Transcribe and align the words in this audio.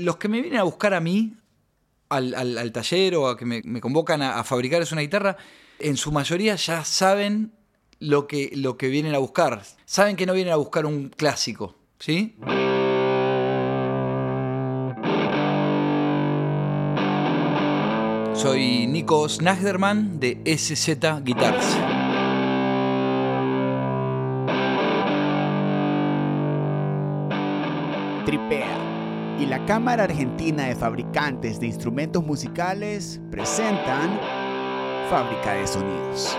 Los 0.00 0.16
que 0.16 0.28
me 0.28 0.40
vienen 0.40 0.60
a 0.60 0.64
buscar 0.64 0.94
a 0.94 1.00
mí, 1.00 1.34
al, 2.08 2.72
taller 2.72 3.14
o 3.16 3.28
a 3.28 3.36
que 3.36 3.44
me, 3.44 3.80
convocan 3.80 4.22
a, 4.22 4.42
fabricar 4.44 4.82
es 4.82 4.92
una 4.92 5.02
guitarra, 5.02 5.36
en 5.78 5.96
su 5.96 6.10
mayoría 6.10 6.56
ya 6.56 6.84
saben 6.84 7.52
lo 7.98 8.26
que, 8.26 8.50
lo 8.54 8.76
que 8.76 8.88
vienen 8.88 9.14
a 9.14 9.18
buscar. 9.18 9.62
Saben 9.84 10.16
que 10.16 10.26
no 10.26 10.32
vienen 10.32 10.52
a 10.52 10.56
buscar 10.56 10.86
un 10.86 11.10
clásico, 11.10 11.76
¿sí? 11.98 12.36
Soy 18.34 18.86
Nico 18.86 19.28
Snagderman 19.28 20.18
de 20.18 20.40
SZ 20.46 21.22
Guitars. 21.22 21.76
Tripea 28.24 28.79
y 29.40 29.46
la 29.46 29.64
Cámara 29.64 30.04
Argentina 30.04 30.66
de 30.66 30.76
Fabricantes 30.76 31.58
de 31.60 31.66
Instrumentos 31.66 32.22
Musicales 32.22 33.20
presentan 33.30 34.20
Fábrica 35.08 35.54
de 35.54 35.66
Sonidos. 35.66 36.36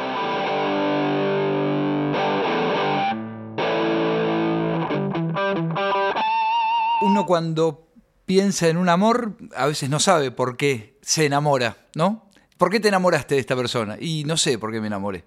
Uno 7.02 7.26
cuando 7.26 7.88
piensa 8.28 8.68
en 8.68 8.78
un 8.78 8.88
amor, 8.88 9.36
a 9.56 9.66
veces 9.66 9.90
no 9.90 10.00
sabe 10.00 10.30
por 10.30 10.56
qué 10.56 11.00
se 11.02 11.26
enamora, 11.26 11.78
¿no? 11.96 12.30
¿Por 12.60 12.70
qué 12.70 12.80
te 12.80 12.90
enamoraste 12.90 13.34
de 13.34 13.42
esta 13.42 13.56
persona? 13.56 13.98
Y 14.00 14.26
no 14.26 14.38
sé 14.38 14.60
por 14.60 14.72
qué 14.72 14.80
me 14.80 14.88
enamoré. 14.88 15.24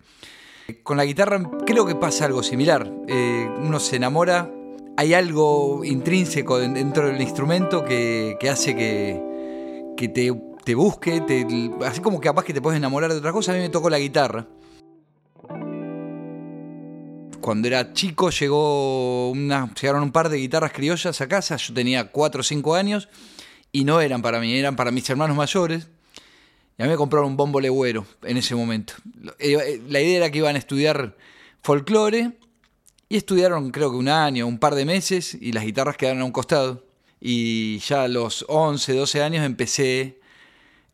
Con 0.85 0.97
la 0.97 1.05
guitarra 1.05 1.43
creo 1.67 1.85
que 1.85 1.97
pasa 1.97 2.27
algo 2.27 2.45
similar. 2.45 2.89
Eh, 3.09 3.51
uno 3.59 3.81
se 3.81 3.97
enamora, 3.97 4.49
hay 4.97 5.15
algo 5.15 5.85
intrínseco 5.85 6.59
dentro 6.59 7.09
del 7.09 7.21
instrumento 7.21 7.85
que, 7.85 8.37
hace 8.51 8.75
que, 8.77 10.09
te, 10.09 10.75
busque, 10.75 11.23
así 11.85 12.01
como 12.01 12.21
que 12.21 12.29
capaz 12.29 12.45
que 12.45 12.55
te 12.55 12.63
puedes 12.63 12.79
enamorar 12.79 13.13
de 13.13 13.19
otra 13.19 13.33
cosa. 13.33 13.53
A 13.53 13.55
mí 13.55 13.61
me 13.61 13.69
tocó 13.71 13.91
la 13.91 13.99
guitarra 13.99 14.47
cuando 17.45 17.69
era 17.69 17.93
chico 17.93 18.31
llegó 18.31 19.31
una, 19.31 19.71
llegaron 19.75 20.03
un 20.03 20.13
par 20.13 20.31
de 20.31 20.39
guitarras 20.39 20.73
criollas 20.73 21.21
a 21.21 21.29
casa, 21.29 21.57
yo 21.57 21.75
tenía 21.75 22.11
4 22.11 22.41
o 22.41 22.43
5 22.43 22.75
años 22.75 23.11
y 23.71 23.85
no 23.85 24.01
eran 24.01 24.23
para 24.23 24.41
mí, 24.41 24.55
eran 24.55 24.77
para 24.77 24.91
mis 24.91 25.11
hermanos 25.11 25.37
mayores. 25.37 25.89
Y 26.79 26.83
a 26.83 26.87
mí 26.87 26.93
me 26.93 26.97
compraron 26.97 27.29
un 27.29 27.37
bombo 27.37 27.61
legüero 27.61 28.07
en 28.23 28.39
ese 28.39 28.55
momento. 28.55 28.95
Eh, 29.39 29.59
eh, 29.63 29.83
la 29.91 30.01
idea 30.01 30.17
era 30.17 30.31
que 30.31 30.39
iban 30.39 30.57
a 30.57 30.59
estudiar 30.59 31.19
folclore 31.61 32.33
y 33.09 33.17
estudiaron 33.17 33.71
creo 33.71 33.91
que 33.91 33.97
un 33.97 34.09
año, 34.09 34.47
un 34.47 34.59
par 34.59 34.75
de 34.75 34.85
meses 34.85 35.37
y 35.41 35.53
las 35.53 35.65
guitarras 35.65 35.97
quedaron 35.97 36.23
a 36.23 36.25
un 36.25 36.33
costado. 36.33 36.85
Y 37.21 37.79
ya 37.79 38.05
a 38.05 38.09
los 38.09 38.45
11, 38.49 38.93
12 38.95 39.23
años 39.23 39.45
empecé 39.45 40.21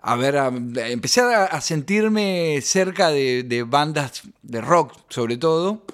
a 0.01 0.17
ver, 0.17 0.37
empecé 0.37 1.21
a, 1.21 1.61
sentirme 1.61 2.61
cerca 2.63 3.11
de, 3.11 3.43
de 3.43 3.65
bandas 3.65 4.23
de 4.43 4.61
rock 4.61 4.97
sobre 5.09 5.37
todo 5.37 5.85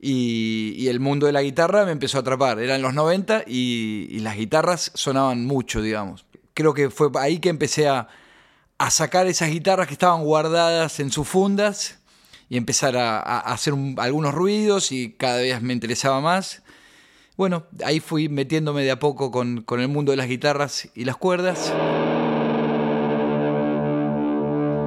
y, 0.00 0.88
el 0.88 1.00
mundo 1.00 1.26
de 1.26 1.32
la 1.32 1.42
guitarra 1.42 1.84
me 1.84 1.92
empezó 1.92 2.18
a 2.18 2.20
atrapar. 2.20 2.60
Eran 2.60 2.82
los 2.82 2.94
90 2.94 3.44
y, 3.46 4.18
las 4.20 4.36
guitarras 4.36 4.90
sonaban 4.94 5.46
mucho, 5.46 5.82
digamos. 5.82 6.24
Creo 6.54 6.74
que 6.74 6.90
fue 6.90 7.08
ahí 7.18 7.38
que 7.38 7.48
empecé 7.48 7.88
a, 7.88 8.08
sacar 8.90 9.26
esas 9.26 9.50
guitarras 9.50 9.86
que 9.86 9.94
estaban 9.94 10.22
guardadas 10.22 11.00
en 11.00 11.10
sus 11.10 11.26
fundas 11.26 11.98
y 12.48 12.56
empezar 12.56 12.96
a, 12.96 13.18
hacer 13.40 13.74
algunos 13.98 14.34
ruidos 14.34 14.92
y 14.92 15.12
cada 15.12 15.40
vez 15.40 15.60
me 15.62 15.72
interesaba 15.72 16.20
más. 16.20 16.62
Bueno, 17.36 17.66
ahí 17.84 18.00
fui 18.00 18.28
metiéndome 18.28 18.82
de 18.82 18.90
a 18.90 18.98
poco 18.98 19.30
con, 19.30 19.62
con 19.62 19.80
el 19.80 19.88
mundo 19.88 20.12
de 20.12 20.16
las 20.16 20.28
guitarras 20.28 20.88
y 20.94 21.04
las 21.04 21.16
cuerdas. 21.16 21.72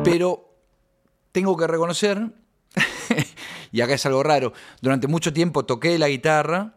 Pero 0.04 0.50
tengo 1.32 1.56
que 1.58 1.68
reconocer 1.68 2.32
y 3.72 3.82
acá 3.82 3.94
es 3.94 4.06
algo 4.06 4.24
raro. 4.24 4.54
Durante 4.82 5.08
mucho 5.08 5.34
tiempo 5.34 5.66
toqué 5.66 6.00
la 6.00 6.10
guitarra, 6.10 6.76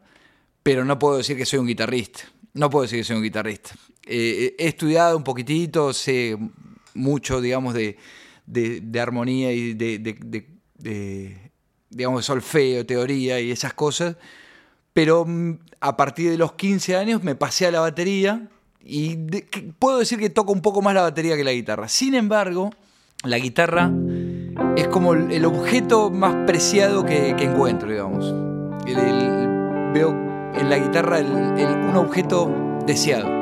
pero 0.63 0.85
no 0.85 0.99
puedo 0.99 1.19
decir 1.19 1.37
que 1.37 1.47
soy 1.47 1.59
un 1.59 1.67
guitarrista. 1.67 2.21
No 2.55 2.69
puedo 2.69 2.83
decir 2.83 2.99
que 2.99 3.05
soy 3.05 3.17
un 3.17 3.23
guitarrista. 3.23 3.75
Eh, 4.07 4.55
he 4.59 4.69
estudiado 4.69 5.17
un 5.17 5.25
poquitito, 5.25 5.93
sé 5.93 6.37
mucho, 6.95 7.41
digamos, 7.41 7.75
de, 7.75 7.97
armonía 9.01 9.53
y 9.53 9.75
de, 9.75 10.52
digamos, 10.83 12.21
de 12.21 12.23
solfeo, 12.23 12.87
teoría 12.87 13.41
y 13.41 13.51
esas 13.51 13.75
cosas. 13.75 14.17
Pero 14.93 15.25
mm, 15.27 15.59
a 15.81 15.97
partir 15.97 16.31
de 16.31 16.39
los 16.39 16.53
15 16.53 16.97
años 16.97 17.23
me 17.23 17.35
pasé 17.35 17.67
a 17.67 17.71
la 17.71 17.81
batería 17.81 18.49
y 18.85 19.17
puedo 19.79 19.99
decir 19.99 20.19
que 20.19 20.31
toco 20.31 20.53
un 20.53 20.63
poco 20.63 20.83
más 20.83 20.95
la 20.95 21.03
batería 21.03 21.37
que 21.37 21.45
la 21.45 21.53
guitarra. 21.53 21.89
Sin 21.89 22.15
embargo, 22.15 22.71
la 23.25 23.39
guitarra 23.39 23.91
es 24.77 24.89
como 24.89 25.15
el, 25.15 25.45
objeto 25.45 26.11
más 26.11 26.35
preciado 26.47 27.05
que, 27.05 27.31
encuentro, 27.31 27.89
digamos. 27.89 28.33
veo 29.95 30.11
en 30.55 30.69
la 30.69 30.79
guitarra 30.79 31.21
un 31.21 31.97
objeto 31.97 32.51
deseado. 32.87 33.42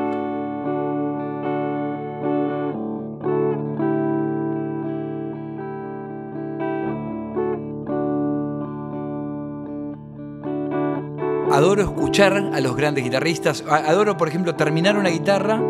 Adoro 11.61 11.83
escuchar 11.83 12.53
a 12.55 12.61
los 12.61 12.75
grandes 12.75 13.05
guitarristas. 13.05 13.63
Adoro, 13.69 14.17
por 14.17 14.29
ejemplo, 14.29 14.55
terminar 14.55 14.97
una 14.97 15.11
guitarra 15.11 15.61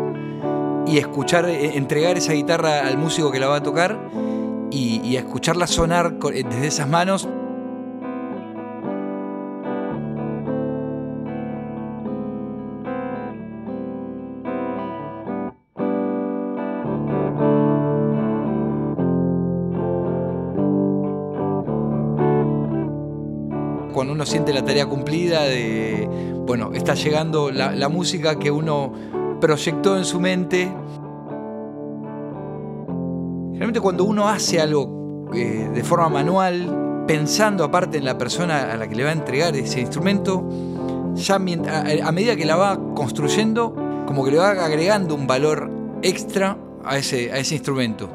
y 0.87 0.97
escuchar, 0.97 1.49
eh, 1.49 1.75
entregar 1.75 2.17
esa 2.17 2.31
guitarra 2.31 2.87
al 2.87 2.97
músico 2.97 3.29
que 3.29 3.41
la 3.41 3.47
va 3.47 3.57
a 3.57 3.61
tocar 3.61 3.99
y, 4.71 5.17
escucharla 5.17 5.67
sonar 5.67 6.15
eh, 6.33 6.45
desde 6.49 6.67
esas 6.67 6.87
manos. 6.87 7.27
Uno 24.21 24.29
siente 24.29 24.53
la 24.53 24.63
tarea 24.63 24.85
cumplida 24.85 25.43
de, 25.43 26.07
bueno, 26.45 26.71
está 26.73 26.93
llegando 26.93 27.51
la 27.51 27.89
música 27.89 28.37
que 28.37 28.51
uno 28.51 28.91
proyectó 29.39 29.97
en 29.97 30.05
su 30.05 30.19
mente 30.19 30.71
Realmente 33.61 33.79
cuando 33.79 34.05
uno 34.05 34.27
hace 34.27 34.59
algo 34.59 35.27
eh, 35.35 35.69
de 35.71 35.83
forma 35.83 36.09
manual, 36.09 37.03
pensando 37.05 37.63
aparte 37.63 37.99
en 37.99 38.05
la 38.05 38.17
persona 38.17 38.71
a 38.73 38.75
la 38.75 38.89
que 38.89 38.95
le 38.95 39.03
va 39.03 39.11
a 39.11 39.13
entregar 39.13 39.55
ese 39.55 39.79
instrumento, 39.79 40.49
ya 41.13 41.35
a, 41.35 41.39
medida 42.11 42.35
que 42.35 42.45
la 42.45 42.55
va 42.55 42.79
construyendo, 42.95 43.75
como 44.07 44.25
que 44.25 44.31
le 44.31 44.39
va 44.39 44.49
agregando 44.49 45.13
un 45.13 45.27
valor 45.27 45.69
extra 46.01 46.57
a 46.83 46.97
ese, 46.97 47.31
a 47.31 47.37
ese 47.37 47.53
instrumento. 47.53 48.09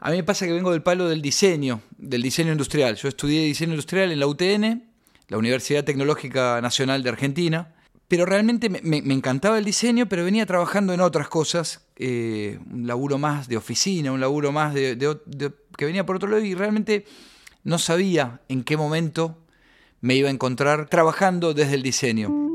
A 0.00 0.10
mí 0.10 0.16
me 0.16 0.24
pasa 0.24 0.46
que 0.46 0.52
vengo 0.52 0.72
del 0.72 0.82
palo 0.82 1.08
del 1.08 1.22
diseño, 1.22 1.82
del 1.98 2.22
diseño 2.22 2.52
industrial. 2.52 2.96
Yo 2.96 3.08
estudié 3.08 3.44
diseño 3.44 3.72
industrial 3.72 4.12
en 4.12 4.20
la 4.20 4.26
UTN 4.26 4.90
la 5.30 5.38
Universidad 5.38 5.84
Tecnológica 5.84 6.60
Nacional 6.60 7.02
de 7.02 7.08
Argentina. 7.08 7.72
Pero 8.08 8.26
realmente 8.26 8.68
me, 8.68 8.98
encantaba 9.14 9.56
el 9.56 9.64
diseño, 9.64 10.08
pero 10.08 10.24
venía 10.24 10.44
trabajando 10.44 10.92
en 10.92 11.00
otras 11.00 11.28
cosas, 11.28 11.86
eh, 11.94 12.58
un 12.68 12.88
laburo 12.88 13.18
más 13.18 13.46
de 13.46 13.56
oficina, 13.56 14.10
un 14.10 14.20
laburo 14.20 14.50
más 14.50 14.74
de, 14.74 14.98
que 15.76 15.84
venía 15.84 16.04
por 16.04 16.16
otro 16.16 16.28
lado 16.28 16.44
y 16.44 16.56
realmente 16.56 17.04
no 17.62 17.78
sabía 17.78 18.40
en 18.48 18.64
qué 18.64 18.76
momento 18.76 19.38
me 20.00 20.16
iba 20.16 20.28
a 20.28 20.32
encontrar 20.32 20.88
trabajando 20.88 21.54
desde 21.54 21.76
el 21.76 21.84
diseño. 21.84 22.49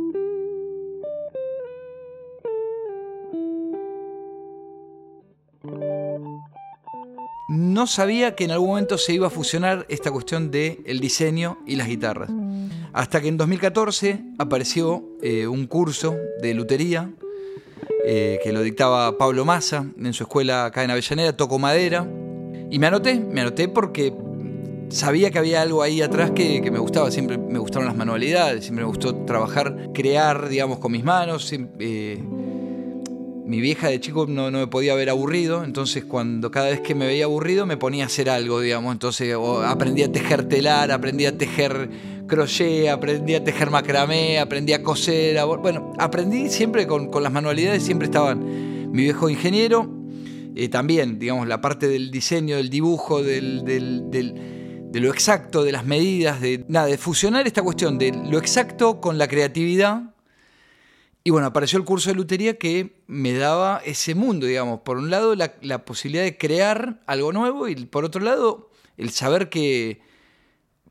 No 7.55 7.87
sabía 7.87 8.35
que 8.35 8.43
en 8.43 8.51
algún 8.51 8.69
momento 8.69 8.97
se 8.97 9.13
iba 9.13 9.27
a 9.27 9.29
fusionar 9.29 9.85
esta 9.87 10.11
cuestión 10.11 10.51
del 10.51 10.79
el 10.85 10.99
diseño 10.99 11.57
y 11.65 11.77
las 11.77 11.87
guitarras. 11.87 12.29
Hasta 12.91 13.21
que 13.21 13.29
en 13.29 13.37
2014 13.37 14.21
apareció 14.37 15.05
eh, 15.21 15.47
un 15.47 15.65
curso 15.65 16.17
de 16.41 16.53
lutería 16.53 17.09
eh, 18.05 18.39
que 18.43 18.51
lo 18.51 18.61
dictaba 18.61 19.17
Pablo 19.17 19.45
Massa 19.45 19.85
en 19.97 20.13
su 20.13 20.23
escuela 20.23 20.65
acá 20.65 20.83
en 20.83 20.91
Avellaneda, 20.91 21.37
Toco 21.37 21.57
Madera. 21.57 22.05
Y 22.69 22.77
me 22.77 22.87
anoté, 22.87 23.21
me 23.21 23.39
anoté 23.39 23.69
porque 23.69 24.13
sabía 24.89 25.31
que 25.31 25.39
había 25.39 25.61
algo 25.61 25.81
ahí 25.81 26.01
atrás 26.01 26.31
que, 26.31 26.61
me 26.69 26.79
gustaba. 26.79 27.09
Siempre 27.09 27.37
me 27.37 27.59
gustaron 27.59 27.87
las 27.87 27.95
manualidades, 27.95 28.65
siempre 28.65 28.83
me 28.83 28.89
gustó 28.89 29.15
trabajar, 29.23 29.91
crear, 29.93 30.49
digamos, 30.49 30.79
con 30.79 30.91
mis 30.91 31.05
manos. 31.05 31.53
Eh, 31.79 32.21
mi 33.45 33.61
vieja 33.61 33.89
de 33.89 33.99
chico 33.99 34.25
no, 34.27 34.49
me 34.49 34.67
podía 34.67 34.95
ver 34.95 35.09
aburrido, 35.09 35.63
entonces 35.63 36.03
cuando 36.03 36.49
cada 36.49 36.69
vez 36.69 36.81
que 36.81 36.95
me 36.95 37.05
veía 37.05 37.25
aburrido 37.25 37.67
me 37.67 37.77
ponía 37.77 38.03
a 38.03 38.07
hacer 38.07 38.29
algo, 38.29 38.59
digamos. 38.59 38.91
Entonces 38.91 39.35
aprendí 39.63 40.01
a 40.01 40.11
tejer 40.11 40.47
telar, 40.47 40.91
aprendí 40.91 41.25
a 41.25 41.37
tejer 41.37 41.89
crochet, 42.27 42.89
aprendí 42.89 43.35
a 43.35 43.43
tejer 43.43 43.69
macramé, 43.69 44.39
aprendí 44.39 44.73
a 44.73 44.81
coser. 44.81 45.37
bueno, 45.61 45.93
aprendí 45.99 46.49
siempre 46.49 46.87
con, 46.87 47.11
las 47.21 47.31
manualidades, 47.31 47.83
siempre 47.83 48.05
estaban 48.05 48.91
mi 48.91 49.03
viejo 49.03 49.29
ingeniero, 49.29 49.93
eh, 50.55 50.69
también, 50.69 51.19
digamos, 51.19 51.47
la 51.47 51.61
parte 51.61 51.87
del 51.87 52.09
diseño, 52.09 52.57
del 52.57 52.69
dibujo, 52.69 53.21
del, 53.21 53.63
de 53.63 54.99
lo 54.99 55.09
exacto, 55.09 55.63
de 55.63 55.71
las 55.71 55.85
medidas, 55.85 56.41
de 56.41 56.65
nada, 56.67 56.87
de 56.87 56.97
fusionar 56.97 57.45
esta 57.45 57.61
cuestión 57.61 57.99
de 57.99 58.11
lo 58.11 58.39
exacto 58.39 59.01
con 59.01 59.17
la 59.17 59.27
creatividad 59.27 60.14
y 61.27 61.31
bueno, 61.31 61.47
apareció 61.47 61.79
el 61.79 61.85
curso 61.85 62.11
de 62.11 62.15
lutería 62.15 62.59
que 62.59 63.01
me 63.07 63.33
daba 63.33 63.81
ese 63.83 64.13
mundo, 64.13 64.45
digamos. 64.45 64.81
Por 64.81 64.97
un 64.97 65.09
lado, 65.09 65.33
la, 65.33 65.83
posibilidad 65.83 66.23
de 66.23 66.37
crear 66.37 67.01
algo 67.07 67.33
nuevo 67.33 67.67
y 67.67 67.75
por 67.87 68.05
otro 68.05 68.21
lado, 68.21 68.69
el 68.95 69.09
saber 69.09 69.49
que 69.49 70.03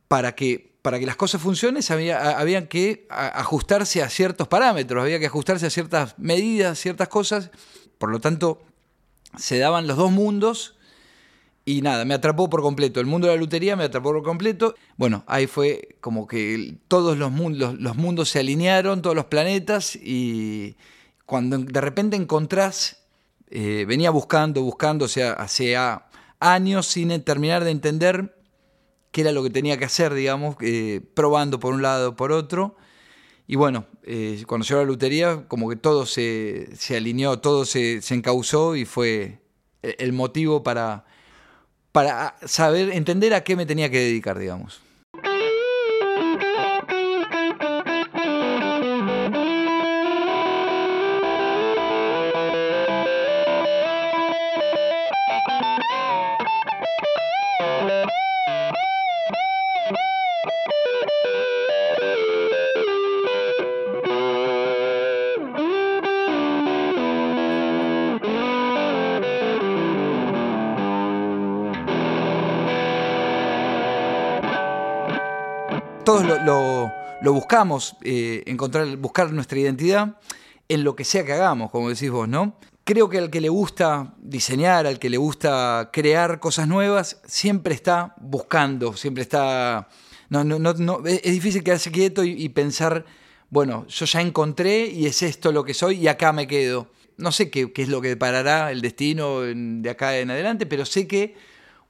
para 0.09 0.35
que, 0.35 0.77
para 0.83 0.99
que 0.99 1.07
las 1.07 1.15
cosas 1.15 1.41
funcionen 1.41 1.85
había, 1.89 2.37
había 2.37 2.69
que 2.69 3.07
ajustarse 3.09 4.03
a 4.03 4.09
ciertos 4.09 4.49
parámetros, 4.49 5.05
había 5.05 5.21
que 5.21 5.27
ajustarse 5.27 5.67
a 5.67 5.71
ciertas 5.71 6.19
medidas, 6.19 6.81
ciertas 6.81 7.07
cosas. 7.07 7.53
Por 7.99 8.11
lo 8.11 8.19
tanto, 8.19 8.61
se 9.39 9.59
daban 9.59 9.87
los 9.87 9.97
dos 9.97 10.11
mundos 10.11 10.77
y 11.67 11.81
nada, 11.81 12.05
me 12.05 12.15
atrapó 12.15 12.51
por 12.51 12.61
completo. 12.61 13.01
El 13.01 13.07
mundo 13.07 13.27
de 13.27 13.35
la 13.35 13.41
lutería 13.41 13.75
me 13.75 13.85
atrapó 13.85 14.13
por 14.13 14.23
completo. 14.23 14.75
Bueno, 14.97 15.25
ahí 15.27 15.47
fue 15.47 15.97
como 16.01 16.27
que 16.27 16.77
todos 16.89 17.17
los 17.17 17.31
mundos, 17.31 17.81
los 17.81 17.97
mundos 17.97 18.29
se 18.29 18.41
alinearon, 18.41 19.01
todos 19.01 19.17
los 19.17 19.27
planetas, 19.27 19.97
y 19.97 20.77
cuando 21.25 21.59
de 21.59 21.81
repente 21.81 22.17
encontrás, 22.17 23.07
eh, 23.49 23.87
venía 23.89 24.11
buscando, 24.11 24.63
buscando, 24.63 25.07
o 25.07 25.09
sea, 25.09 25.33
hace 25.33 25.77
años 26.39 26.87
sin 26.87 27.23
terminar 27.23 27.65
de 27.65 27.71
entender 27.71 28.37
qué 29.11 29.23
era 29.23 29.33
lo 29.33 29.43
que 29.43 29.51
tenía 29.51 29.79
que 29.79 29.87
hacer, 29.87 30.13
digamos, 30.13 30.57
eh, 30.61 31.01
probando 31.15 31.61
por 31.61 31.73
un 31.73 31.81
lado, 31.81 32.15
por 32.15 32.31
otro. 32.33 32.77
Y 33.47 33.57
bueno, 33.57 33.87
eh, 34.03 34.43
cuando 34.47 34.67
llegó 34.67 34.81
la 34.81 34.87
lutería, 34.87 35.49
como 35.49 35.71
que 35.71 35.77
todo 35.77 36.05
se, 36.05 36.69
alineó, 36.91 37.39
todo 37.41 37.65
se, 37.65 38.03
se 38.03 38.15
encauzó 38.15 38.77
y 38.77 38.85
fue 38.85 39.41
el 39.83 40.13
motivo 40.13 40.63
para 40.63 41.05
para 41.95 42.35
saber, 42.45 42.91
entender 42.91 43.35
a 43.35 43.45
qué 43.45 43.55
me 43.55 43.67
tenía 43.67 43.89
que 43.89 44.01
dedicar, 44.01 44.37
digamos. 44.37 44.81
Lo, 76.25 77.33
buscamos, 77.33 77.97
eh, 78.03 78.43
encontrar, 78.47 78.97
buscar 78.97 79.33
nuestra 79.33 79.59
identidad 79.59 80.17
en 80.69 80.85
lo 80.85 80.97
que 80.97 81.05
sea 81.05 81.25
que 81.25 81.33
hagamos, 81.33 81.71
como 81.71 81.89
decís 81.89 82.11
vos, 82.11 82.29
¿no? 82.29 82.57
Creo 82.85 83.09
que 83.09 83.19
al 83.19 83.31
que 83.31 83.41
le 83.41 83.49
gusta 83.49 84.15
diseñar, 84.19 84.87
al 84.87 84.99
que 84.99 85.09
le 85.09 85.17
gusta 85.17 85.91
crear 85.93 86.39
cosas 86.39 86.69
nuevas, 86.69 87.21
siempre 87.25 87.75
está 87.75 88.15
buscando, 88.21 88.95
siempre 88.95 89.23
está... 89.23 89.89
No, 90.29 90.45
no, 90.45 90.59
no, 90.59 91.03
es 91.07 91.23
difícil 91.23 91.63
quedarse 91.63 91.93
quieto 91.93 92.25
y, 92.25 92.49
pensar, 92.49 93.05
bueno, 93.51 93.87
yo 93.87 94.05
ya 94.07 94.21
encontré 94.21 94.87
y 94.87 95.07
es 95.07 95.23
esto 95.23 95.53
lo 95.53 95.65
que 95.65 95.75
soy 95.75 95.97
y 95.97 96.09
acá 96.09 96.33
me 96.33 96.47
quedo. 96.47 96.89
No 97.17 97.31
sé 97.31 97.51
qué, 97.51 97.73
qué 97.73 97.83
es 97.83 97.89
lo 97.89 98.01
que 98.01 98.17
parará 98.17 98.73
el 98.73 98.81
destino 98.81 99.41
de 99.41 99.89
acá 99.89 100.19
en 100.19 100.31
adelante, 100.31 100.67
pero 100.67 100.85
sé 100.85 101.07
que 101.07 101.37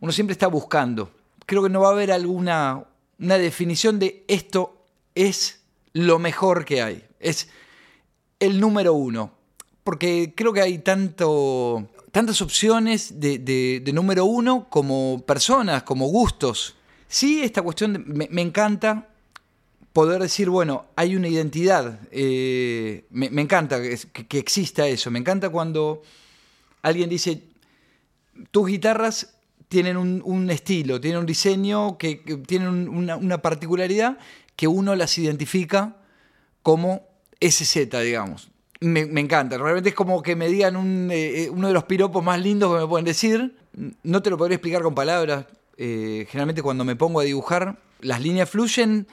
uno 0.01 0.13
siempre 0.13 0.33
está 0.33 0.49
buscando. 0.49 1.11
Creo 1.47 1.63
que 1.63 1.71
no 1.71 1.81
va 1.81 1.89
a 1.89 1.93
haber 1.93 2.13
alguna 2.13 2.85
una 3.19 3.39
definición 3.39 3.99
de 3.99 4.25
esto 4.29 4.87
es 5.15 5.61
lo 5.93 6.19
mejor 6.19 6.65
que 6.65 6.83
hay, 6.83 7.05
es 7.21 7.49
el 8.41 8.61
número 8.61 8.95
uno. 8.95 9.33
Porque 9.85 10.33
creo 10.35 10.53
que 10.53 10.63
hay 10.63 10.79
tanto, 10.79 11.91
tantas 12.11 12.41
opciones 12.41 13.21
de, 13.21 13.83
número 13.93 14.25
uno 14.25 14.67
como 14.71 15.23
personas, 15.27 15.83
como 15.83 16.07
gustos. 16.07 16.75
Sí, 17.07 17.43
esta 17.43 17.61
cuestión 17.61 18.03
me, 18.07 18.41
encanta 18.41 19.09
poder 19.93 20.23
decir, 20.23 20.49
bueno, 20.49 20.87
hay 20.97 21.17
una 21.17 21.29
identidad. 21.29 22.01
Eh, 22.11 23.05
me, 23.11 23.27
encanta 23.43 23.81
que, 23.81 24.39
exista 24.39 24.89
eso. 24.89 25.11
Me 25.11 25.19
encanta 25.19 25.51
cuando 25.51 26.03
alguien 26.81 27.11
dice, 27.11 27.43
tus 28.51 28.69
guitarras 28.69 29.34
tienen 29.75 29.97
un, 29.97 30.51
estilo, 30.53 31.01
tienen 31.01 31.19
un 31.19 31.27
diseño, 31.27 31.99
que, 31.99 32.23
tienen 32.47 32.89
una, 32.89 33.43
particularidad 33.43 34.19
que 34.55 34.69
uno 34.69 34.95
las 34.95 35.19
identifica 35.19 35.97
como 36.63 37.09
SZ, 37.41 37.91
digamos. 38.01 38.53
Me, 38.79 39.01
encanta, 39.01 39.59
realmente 39.59 39.89
es 39.89 39.95
como 39.97 40.23
que 40.23 40.37
me 40.37 40.47
digan 40.47 41.11
eh, 41.11 41.47
eh, 41.47 41.51
uno 41.51 41.67
de 41.67 41.75
los 41.75 41.83
piropos 41.85 42.23
más 42.23 42.41
lindos 42.41 42.73
que 42.73 42.83
me 42.83 42.87
pueden 42.87 43.05
decir. 43.05 43.57
No 44.05 44.23
te 44.23 44.31
lo 44.31 44.39
podría 44.39 44.55
explicar 44.55 44.83
con 44.83 44.95
palabras. 44.95 45.47
Eh, 45.77 46.29
generalmente 46.31 46.63
cuando 46.63 46.85
me 46.85 46.95
pongo 46.95 47.19
a 47.19 47.25
dibujar, 47.25 47.77
las 47.99 48.21
líneas 48.21 48.49
fluyen. 48.49 49.09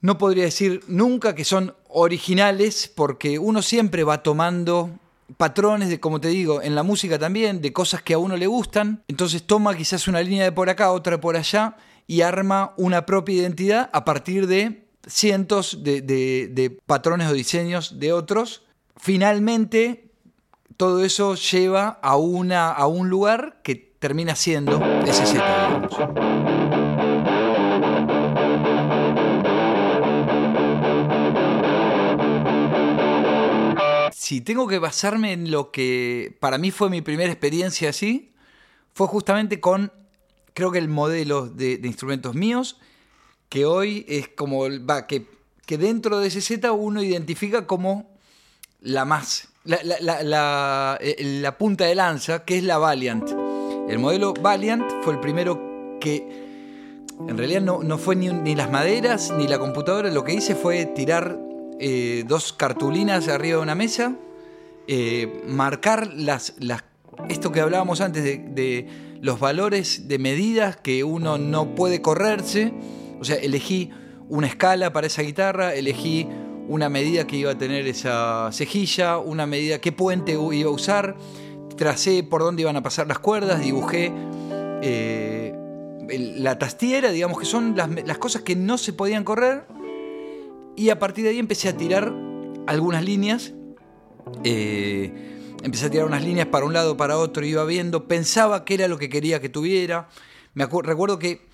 No 0.00 0.18
podría 0.18 0.42
decir 0.42 0.82
nunca 0.88 1.36
que 1.36 1.44
son 1.44 1.72
originales 1.88 2.90
porque 2.92 3.38
uno 3.38 3.62
siempre 3.62 4.02
va 4.02 4.24
tomando 4.24 4.90
patrones 5.36 5.88
de, 5.88 6.00
como 6.00 6.20
te 6.20 6.28
digo, 6.28 6.62
en 6.62 6.74
la 6.74 6.82
música 6.82 7.18
también, 7.18 7.60
de 7.60 7.72
cosas 7.72 8.02
que 8.02 8.14
a 8.14 8.18
uno 8.18 8.36
le 8.36 8.46
gustan. 8.46 9.02
Entonces 9.08 9.46
toma 9.46 9.76
quizás 9.76 10.08
una 10.08 10.22
línea 10.22 10.44
de 10.44 10.52
por 10.52 10.70
acá, 10.70 10.92
otra 10.92 11.20
por 11.20 11.36
allá, 11.36 11.76
y 12.06 12.22
arma 12.22 12.72
una 12.76 13.04
propia 13.06 13.36
identidad 13.36 13.90
a 13.92 14.04
partir 14.04 14.46
de 14.46 14.86
cientos 15.06 15.82
de, 15.82 16.78
patrones 16.86 17.28
o 17.28 17.32
diseños 17.32 17.98
de 17.98 18.12
otros. 18.12 18.64
Finalmente, 18.96 20.10
todo 20.76 21.04
eso 21.04 21.34
lleva 21.34 21.98
a, 22.02 22.16
una, 22.16 22.70
a 22.70 22.86
un 22.86 23.08
lugar 23.08 23.60
que 23.62 23.76
termina 23.98 24.34
siendo 24.34 24.80
ese 25.06 25.24
digamos. 25.32 26.57
Si 34.28 34.42
tengo 34.42 34.68
que 34.68 34.78
basarme 34.78 35.32
en 35.32 35.50
lo 35.50 35.70
que 35.70 36.36
para 36.38 36.58
mí 36.58 36.70
fue 36.70 36.90
mi 36.90 37.00
primera 37.00 37.32
experiencia 37.32 37.88
así, 37.88 38.34
fue 38.92 39.06
justamente 39.06 39.58
con, 39.58 39.90
creo 40.52 40.70
que 40.70 40.76
el 40.76 40.88
modelo 40.88 41.46
de, 41.46 41.80
instrumentos 41.82 42.34
míos, 42.34 42.78
que 43.48 43.64
hoy 43.64 44.04
es 44.06 44.28
como, 44.28 44.64
va, 44.84 45.06
que, 45.06 45.24
que 45.64 45.78
dentro 45.78 46.20
de 46.20 46.28
Z 46.28 46.70
uno 46.72 47.02
identifica 47.02 47.66
como 47.66 48.18
la 48.82 49.06
más, 49.06 49.48
la, 49.64 49.80
la, 49.82 50.98
eh, 51.00 51.50
punta 51.58 51.86
de 51.86 51.94
lanza, 51.94 52.44
que 52.44 52.58
es 52.58 52.64
la 52.64 52.76
Valiant. 52.76 53.30
El 53.88 53.98
modelo 53.98 54.34
Valiant 54.34 54.84
fue 55.04 55.14
el 55.14 55.20
primero 55.20 55.96
que 56.02 56.18
en 57.26 57.38
realidad 57.38 57.62
no, 57.62 57.82
no 57.82 57.96
fue 57.96 58.14
ni, 58.14 58.28
ni, 58.28 58.54
las 58.54 58.70
maderas 58.70 59.32
ni 59.38 59.48
la 59.48 59.58
computadora, 59.58 60.10
lo 60.10 60.22
que 60.22 60.34
hice 60.34 60.54
fue 60.54 60.84
tirar 60.84 61.47
eh, 61.80 62.24
dos 62.26 62.52
cartulinas 62.52 63.28
arriba 63.28 63.58
de 63.58 63.62
una 63.62 63.74
mesa, 63.74 64.16
eh, 64.86 65.42
marcar 65.46 66.08
las, 66.14 66.54
esto 67.28 67.52
que 67.52 67.60
hablábamos 67.60 68.00
antes 68.00 68.24
de, 68.24 69.08
los 69.20 69.40
valores 69.40 70.06
de 70.06 70.18
medidas 70.18 70.76
que 70.76 71.02
uno 71.02 71.38
no 71.38 71.74
puede 71.74 72.00
correrse. 72.00 72.72
O 73.20 73.24
sea, 73.24 73.36
elegí 73.36 73.90
una 74.28 74.46
escala 74.46 74.92
para 74.92 75.08
esa 75.08 75.22
guitarra, 75.22 75.74
elegí 75.74 76.28
una 76.68 76.88
medida 76.88 77.26
que 77.26 77.36
iba 77.36 77.50
a 77.50 77.58
tener 77.58 77.86
esa 77.86 78.50
cejilla, 78.52 79.18
una 79.18 79.46
medida, 79.46 79.80
qué 79.80 79.90
puente 79.90 80.32
iba 80.52 80.70
a 80.70 80.72
usar, 80.72 81.16
tracé 81.76 82.22
por 82.22 82.42
dónde 82.42 82.62
iban 82.62 82.76
a 82.76 82.82
pasar 82.82 83.08
las 83.08 83.18
cuerdas, 83.18 83.60
dibujé 83.60 84.12
eh, 84.82 85.54
la 86.36 86.58
tastiera, 86.58 87.10
digamos 87.10 87.38
que 87.38 87.44
son 87.44 87.76
las, 87.76 88.18
cosas 88.18 88.42
que 88.42 88.56
no 88.56 88.78
se 88.78 88.92
podían 88.92 89.24
correr 89.24 89.64
y 90.78 90.90
a 90.90 90.98
partir 91.00 91.24
de 91.24 91.30
ahí 91.30 91.38
empecé 91.40 91.68
a 91.68 91.76
tirar 91.76 92.14
algunas 92.68 93.04
líneas. 93.04 93.52
Eh, 94.44 95.12
empecé 95.64 95.86
a 95.86 95.90
tirar 95.90 96.06
unas 96.06 96.22
líneas 96.22 96.46
para 96.46 96.64
un 96.64 96.72
lado, 96.72 96.96
para 96.96 97.18
otro, 97.18 97.44
iba 97.44 97.64
viendo, 97.64 98.06
pensaba 98.06 98.64
qué 98.64 98.74
era 98.74 98.86
lo 98.86 98.96
que 98.96 99.08
quería 99.08 99.40
que 99.40 99.48
tuviera. 99.48 100.08
Me 100.54 100.66
recuerdo 100.66 101.18
que 101.18 101.48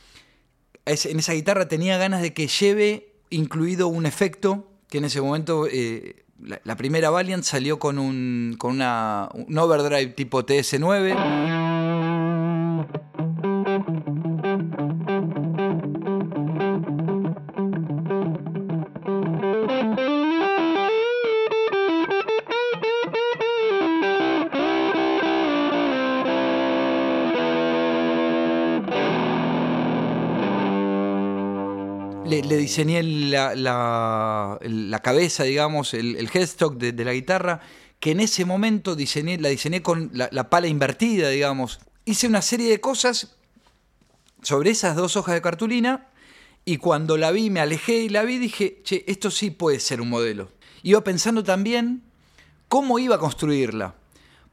en 0.84 1.18
esa 1.18 1.32
guitarra 1.32 1.68
tenía 1.68 1.96
ganas 1.96 2.20
de 2.20 2.34
que 2.34 2.48
lleve 2.48 3.14
incluido 3.30 3.88
un 3.88 4.04
efecto 4.04 4.70
que 4.90 4.98
en 4.98 5.06
ese 5.06 5.22
momento 5.22 5.66
eh, 5.70 6.24
la, 6.42 6.76
primera 6.76 7.08
Valiant 7.08 7.44
salió 7.44 7.78
con 7.78 7.98
un, 7.98 8.56
con 8.58 8.72
una, 8.72 9.30
un 9.32 9.56
overdrive 9.56 10.08
tipo 10.08 10.44
TS9. 10.44 11.14
Diseñé 32.74 33.02
la, 33.04 33.54
la, 33.54 34.98
cabeza, 35.00 35.44
digamos, 35.44 35.94
el, 35.94 36.28
headstock 36.32 36.76
de, 36.76 37.04
la 37.04 37.12
guitarra, 37.12 37.60
que 38.00 38.10
en 38.10 38.20
ese 38.20 38.44
momento 38.44 38.96
diseñé, 38.96 39.38
la 39.38 39.48
diseñé 39.48 39.80
con 39.80 40.10
la, 40.12 40.50
pala 40.50 40.66
invertida, 40.66 41.28
digamos. 41.28 41.78
Hice 42.04 42.26
una 42.26 42.42
serie 42.42 42.68
de 42.68 42.80
cosas 42.80 43.36
sobre 44.42 44.70
esas 44.70 44.96
dos 44.96 45.16
hojas 45.16 45.36
de 45.36 45.42
cartulina 45.42 46.08
y 46.64 46.78
cuando 46.78 47.16
la 47.16 47.30
vi, 47.30 47.48
me 47.48 47.60
alejé 47.60 47.98
y 47.98 48.08
la 48.08 48.24
vi, 48.24 48.38
dije, 48.38 48.80
che, 48.82 49.04
esto 49.06 49.30
sí 49.30 49.50
puede 49.50 49.78
ser 49.78 50.00
un 50.00 50.10
modelo. 50.10 50.50
Iba 50.82 51.04
pensando 51.04 51.44
también 51.44 52.02
cómo 52.68 52.98
iba 52.98 53.14
a 53.14 53.20
construirla 53.20 53.94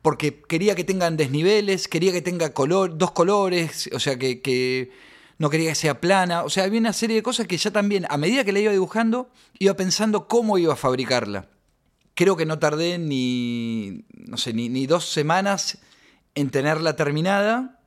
porque 0.03 0.41
quería 0.41 0.75
que 0.75 0.83
tengan 0.83 1.17
desniveles, 1.17 1.87
quería 1.87 2.11
que 2.11 2.21
tenga 2.21 2.53
color, 2.53 2.97
dos 2.97 3.11
colores, 3.11 3.89
o 3.93 3.99
sea, 3.99 4.17
que, 4.17 4.41
que 4.41 4.91
no 5.41 5.49
quería 5.49 5.69
que 5.69 5.75
sea 5.75 5.99
plana, 5.99 6.43
o 6.43 6.51
sea, 6.51 6.65
había 6.65 6.79
una 6.79 6.93
serie 6.93 7.15
de 7.15 7.23
cosas 7.23 7.47
que 7.47 7.57
ya 7.57 7.71
también, 7.71 8.05
a 8.09 8.17
medida 8.17 8.43
que 8.43 8.51
la 8.51 8.59
iba 8.59 8.71
dibujando, 8.71 9.31
iba 9.57 9.73
pensando 9.73 10.27
cómo 10.27 10.59
iba 10.59 10.73
a 10.73 10.75
fabricarla. 10.75 11.47
Creo 12.13 12.37
que 12.37 12.45
no 12.45 12.59
tardé 12.59 12.99
ni, 12.99 14.05
no 14.13 14.37
sé, 14.37 14.53
ni, 14.53 14.85
dos 14.85 15.09
semanas 15.11 15.79
en 16.35 16.51
tenerla 16.51 16.95
terminada 16.95 17.79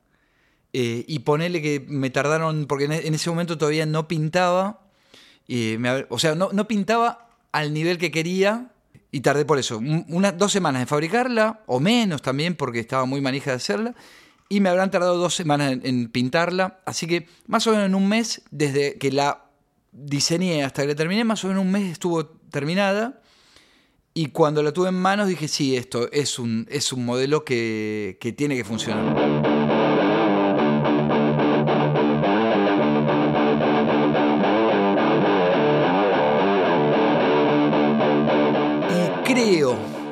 eh, 0.72 1.04
y 1.06 1.20
ponerle 1.20 1.62
que 1.62 1.86
me 1.86 2.10
tardaron, 2.10 2.66
porque 2.66 2.86
en 2.86 3.14
ese 3.14 3.30
momento 3.30 3.56
todavía 3.56 3.86
no 3.86 4.08
pintaba, 4.08 4.80
o 6.08 6.18
sea, 6.18 6.34
no, 6.34 6.48
no 6.52 6.66
pintaba 6.66 7.28
al 7.52 7.72
nivel 7.72 7.98
que 7.98 8.10
quería, 8.10 8.72
y 9.12 9.20
tardé 9.20 9.44
por 9.44 9.60
eso, 9.60 9.78
unas 9.78 10.36
dos 10.36 10.50
semanas 10.50 10.82
en 10.82 10.88
fabricarla, 10.88 11.62
o 11.66 11.78
menos 11.78 12.20
también, 12.20 12.56
porque 12.56 12.80
estaba 12.80 13.04
muy 13.04 13.20
manija 13.20 13.52
de 13.52 13.56
hacerla, 13.58 13.94
y 14.54 14.60
me 14.60 14.68
habrán 14.68 14.92
tardado 14.92 15.16
dos 15.16 15.34
semanas 15.34 15.78
en, 15.82 16.08
pintarla. 16.10 16.78
Así 16.86 17.08
que 17.08 17.26
más 17.48 17.66
o 17.66 17.72
menos 17.72 17.86
en 17.86 17.96
un 17.96 18.08
mes, 18.08 18.42
desde 18.52 18.98
que 18.98 19.10
la 19.10 19.46
diseñé 19.90 20.62
hasta 20.62 20.82
que 20.82 20.88
la 20.88 20.94
terminé, 20.94 21.24
más 21.24 21.44
o 21.44 21.48
menos 21.48 21.64
un 21.64 21.72
mes 21.72 21.90
estuvo 21.90 22.24
terminada. 22.26 23.20
Y 24.14 24.26
cuando 24.26 24.62
la 24.62 24.70
tuve 24.70 24.90
en 24.90 24.94
manos 24.94 25.26
dije, 25.26 25.48
sí, 25.48 25.74
esto 25.74 26.08
es 26.12 26.38
un, 26.38 26.68
es 26.70 26.92
un 26.92 27.04
modelo 27.04 27.44
que, 27.44 28.16
que 28.20 28.32
tiene 28.32 28.54
que 28.54 28.62
funcionar. 28.62 29.42
creo 39.24 40.03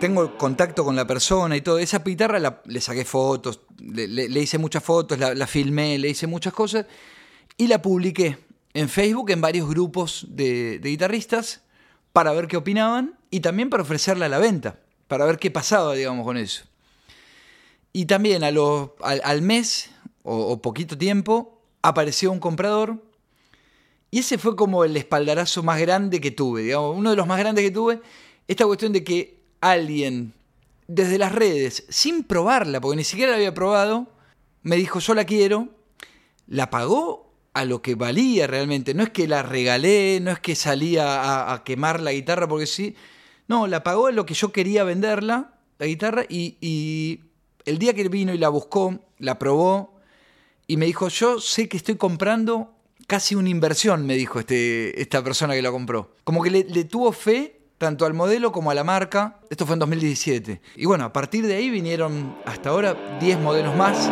tengo 0.00 0.36
contacto 0.36 0.84
con 0.84 0.96
la 0.96 1.06
persona 1.06 1.56
y 1.56 1.60
todo. 1.60 1.78
Esa 1.78 2.00
guitarra 2.00 2.60
le 2.64 2.80
saqué 2.80 3.04
fotos, 3.04 3.60
le, 3.78 4.40
hice 4.40 4.58
muchas 4.58 4.82
fotos, 4.82 5.18
la, 5.18 5.46
filmé, 5.46 5.98
le 5.98 6.08
hice 6.08 6.26
muchas 6.26 6.52
cosas 6.52 6.86
y 7.56 7.66
la 7.66 7.80
publiqué 7.80 8.38
en 8.74 8.88
Facebook 8.88 9.30
en 9.30 9.40
varios 9.40 9.68
grupos 9.68 10.26
de, 10.28 10.80
guitarristas 10.82 11.62
para 12.12 12.32
ver 12.32 12.48
qué 12.48 12.56
opinaban 12.56 13.18
y 13.30 13.40
también 13.40 13.70
para 13.70 13.82
ofrecerla 13.82 14.26
a 14.26 14.28
la 14.28 14.38
venta, 14.38 14.80
para 15.06 15.24
ver 15.24 15.38
qué 15.38 15.50
pasaba, 15.50 15.94
digamos, 15.94 16.24
con 16.24 16.36
eso. 16.36 16.64
Y 17.92 18.06
también 18.06 18.44
al, 18.44 19.42
mes 19.42 19.90
o, 20.22 20.60
poquito 20.60 20.96
tiempo 20.96 21.62
apareció 21.82 22.30
un 22.30 22.38
comprador 22.38 23.02
y 24.10 24.20
ese 24.20 24.38
fue 24.38 24.56
como 24.56 24.84
el 24.84 24.96
espaldarazo 24.96 25.62
más 25.62 25.80
grande 25.80 26.20
que 26.20 26.30
tuve, 26.30 26.62
digamos, 26.62 26.96
uno 26.96 27.10
de 27.10 27.16
los 27.16 27.26
más 27.26 27.38
grandes 27.38 27.64
que 27.64 27.70
tuve. 27.70 28.00
Esta 28.46 28.64
cuestión 28.64 28.92
de 28.92 29.04
que 29.04 29.37
alguien 29.60 30.34
desde 30.86 31.18
las 31.18 31.32
redes, 31.32 31.84
sin 31.88 32.24
probarla, 32.24 32.80
porque 32.80 32.96
ni 32.96 33.04
siquiera 33.04 33.32
la 33.32 33.36
había 33.36 33.54
probado, 33.54 34.08
me 34.62 34.76
dijo, 34.76 34.98
yo 34.98 35.14
la 35.14 35.24
quiero, 35.24 35.68
la 36.46 36.70
pagó 36.70 37.32
a 37.52 37.64
lo 37.64 37.82
que 37.82 37.94
valía 37.94 38.46
realmente. 38.46 38.94
No 38.94 39.02
es 39.02 39.10
que 39.10 39.28
la 39.28 39.42
regalé, 39.42 40.20
no 40.20 40.30
es 40.30 40.40
que 40.40 40.54
salía 40.54 41.52
a, 41.52 41.64
quemar 41.64 42.00
la 42.00 42.12
guitarra 42.12 42.48
porque 42.48 42.66
sí. 42.66 42.96
No, 43.46 43.66
la 43.66 43.82
pagó 43.82 44.06
a 44.06 44.12
lo 44.12 44.26
que 44.26 44.34
yo 44.34 44.52
quería 44.52 44.84
venderla, 44.84 45.54
la 45.78 45.86
guitarra, 45.86 46.24
y, 46.28 46.56
y 46.60 47.20
el 47.64 47.78
día 47.78 47.94
que 47.94 48.08
vino 48.08 48.32
y 48.32 48.38
la 48.38 48.48
buscó, 48.48 48.98
la 49.18 49.38
probó, 49.38 49.98
y 50.66 50.76
me 50.76 50.86
dijo, 50.86 51.08
yo 51.08 51.40
sé 51.40 51.68
que 51.68 51.76
estoy 51.76 51.96
comprando 51.96 52.74
casi 53.06 53.34
una 53.34 53.48
inversión, 53.48 54.06
me 54.06 54.14
dijo 54.14 54.38
este, 54.38 55.00
esta 55.00 55.24
persona 55.24 55.54
que 55.54 55.62
la 55.62 55.70
compró. 55.70 56.14
Como 56.24 56.42
que 56.42 56.50
le, 56.50 56.64
le 56.64 56.84
tuvo 56.84 57.10
fe 57.12 57.57
tanto 57.78 58.04
al 58.04 58.12
modelo 58.12 58.52
como 58.52 58.70
a 58.70 58.74
la 58.74 58.84
marca. 58.84 59.36
Esto 59.48 59.64
fue 59.64 59.74
en 59.74 59.78
2017. 59.80 60.60
Y 60.76 60.84
bueno, 60.84 61.04
a 61.04 61.12
partir 61.12 61.46
de 61.46 61.54
ahí 61.54 61.70
vinieron 61.70 62.36
hasta 62.44 62.70
ahora 62.70 63.18
10 63.20 63.38
modelos 63.38 63.74
más. 63.76 64.10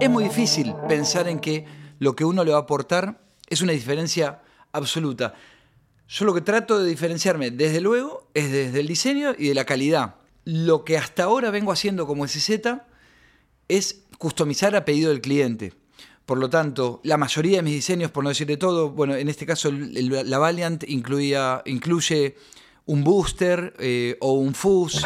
Es 0.00 0.08
muy 0.08 0.24
difícil 0.24 0.74
pensar 0.88 1.28
en 1.28 1.40
que 1.40 1.66
lo 1.98 2.16
que 2.16 2.24
uno 2.24 2.42
le 2.44 2.52
va 2.52 2.58
a 2.58 2.62
aportar 2.62 3.18
es 3.48 3.60
una 3.60 3.72
diferencia 3.72 4.40
absoluta. 4.72 5.34
Yo 6.10 6.24
lo 6.24 6.34
que 6.34 6.40
trato 6.40 6.80
de 6.80 6.90
diferenciarme, 6.90 7.52
desde 7.52 7.80
luego, 7.80 8.28
es 8.34 8.50
desde 8.50 8.80
el 8.80 8.88
diseño 8.88 9.32
y 9.38 9.46
de 9.46 9.54
la 9.54 9.64
calidad. 9.64 10.16
Lo 10.44 10.84
que 10.84 10.98
hasta 10.98 11.22
ahora 11.22 11.52
vengo 11.52 11.70
haciendo 11.70 12.04
como 12.04 12.26
SZ 12.26 12.50
es 13.68 14.02
customizar 14.18 14.74
a 14.74 14.84
pedido 14.84 15.10
del 15.10 15.20
cliente. 15.20 15.72
Por 16.26 16.38
lo 16.38 16.50
tanto, 16.50 17.00
la 17.04 17.16
mayoría 17.16 17.58
de 17.58 17.62
mis 17.62 17.74
diseños, 17.74 18.10
por 18.10 18.24
no 18.24 18.30
decir 18.30 18.48
de 18.48 18.56
todo, 18.56 18.90
bueno, 18.90 19.14
en 19.14 19.28
este 19.28 19.46
caso 19.46 19.70
la 19.70 20.38
Valiant 20.38 20.82
incluía, 20.88 21.62
incluye 21.64 22.34
un 22.86 23.04
booster 23.04 23.74
eh, 23.78 24.16
o 24.18 24.32
un 24.32 24.52
fuzz. 24.52 25.04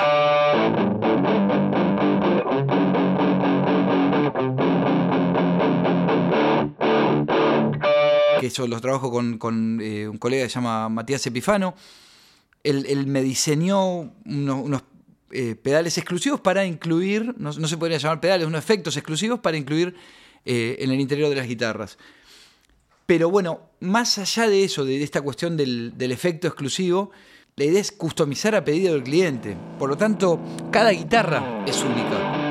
Que 8.49 8.55
yo 8.55 8.67
los 8.67 8.81
trabajo 8.81 9.11
con, 9.11 9.81
eh, 9.81 10.09
un 10.09 10.19
colega 10.19 10.45
que 10.45 10.49
se 10.49 10.57
llama 10.57 10.89
Matías 10.89 11.27
Epifano. 11.27 11.75
Él, 12.63 13.07
me 13.07 13.23
diseñó 13.23 14.13
unos, 14.25 14.83
eh, 15.31 15.55
pedales 15.55 15.99
exclusivos 15.99 16.41
para 16.41 16.65
incluir, 16.65 17.35
no, 17.37 17.53
se 17.53 17.77
podría 17.77 17.99
llamar 17.99 18.21
pedales, 18.21 18.47
unos 18.47 18.59
efectos 18.59 18.97
exclusivos 18.97 19.41
para 19.41 19.57
incluir 19.57 19.95
eh, 20.45 20.77
en 20.79 20.91
el 20.91 21.01
interior 21.01 21.29
de 21.29 21.37
las 21.37 21.47
guitarras. 21.47 21.99
Pero 23.05 23.29
bueno, 23.29 23.61
más 23.81 24.17
allá 24.19 24.49
de 24.49 24.65
eso, 24.65 24.85
de 24.85 25.03
esta 25.03 25.21
cuestión 25.21 25.59
del, 25.59 25.93
del 25.97 26.13
efecto 26.13 26.47
exclusivo, 26.47 27.11
la 27.57 27.65
idea 27.65 27.81
es 27.81 27.93
customizar 27.93 28.55
a 28.55 28.65
pedido 28.65 28.95
del 28.95 29.03
cliente. 29.03 29.57
Por 29.79 29.91
lo 29.91 29.97
tanto, 29.97 30.41
cada 30.71 30.91
guitarra 30.91 31.65
es 31.67 31.83
única. 31.83 32.44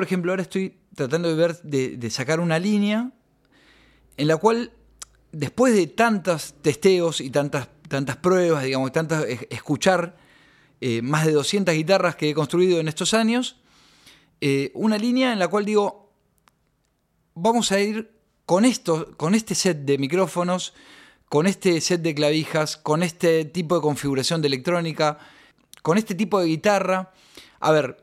Por 0.00 0.06
ejemplo, 0.06 0.32
ahora 0.32 0.40
estoy 0.40 0.78
tratando 0.94 1.28
de 1.28 1.34
ver, 1.34 1.60
de, 1.60 2.10
sacar 2.10 2.40
una 2.40 2.58
línea 2.58 3.12
en 4.16 4.28
la 4.28 4.38
cual, 4.38 4.72
después 5.30 5.74
de 5.74 5.88
tantos 5.88 6.54
testeos 6.62 7.20
y 7.20 7.28
tantas, 7.28 7.68
tantas 7.86 8.16
pruebas, 8.16 8.64
digamos, 8.64 8.92
tantas, 8.92 9.26
escuchar 9.50 10.16
eh, 10.80 11.02
más 11.02 11.26
de 11.26 11.32
200 11.32 11.74
guitarras 11.74 12.16
que 12.16 12.30
he 12.30 12.34
construido 12.34 12.80
en 12.80 12.88
estos 12.88 13.12
años, 13.12 13.60
eh, 14.40 14.70
una 14.72 14.96
línea 14.96 15.34
en 15.34 15.38
la 15.38 15.48
cual 15.48 15.66
digo, 15.66 16.14
vamos 17.34 17.70
a 17.70 17.78
ir 17.78 18.10
con, 18.46 18.64
esto, 18.64 19.14
con 19.18 19.34
este 19.34 19.54
set 19.54 19.84
de 19.84 19.98
micrófonos, 19.98 20.72
con 21.28 21.46
este 21.46 21.78
set 21.82 22.00
de 22.00 22.14
clavijas, 22.14 22.78
con 22.78 23.02
este 23.02 23.44
tipo 23.44 23.74
de 23.74 23.82
configuración 23.82 24.40
de 24.40 24.48
electrónica, 24.48 25.18
con 25.82 25.98
este 25.98 26.14
tipo 26.14 26.40
de 26.40 26.46
guitarra. 26.46 27.12
A 27.60 27.70
ver, 27.70 27.98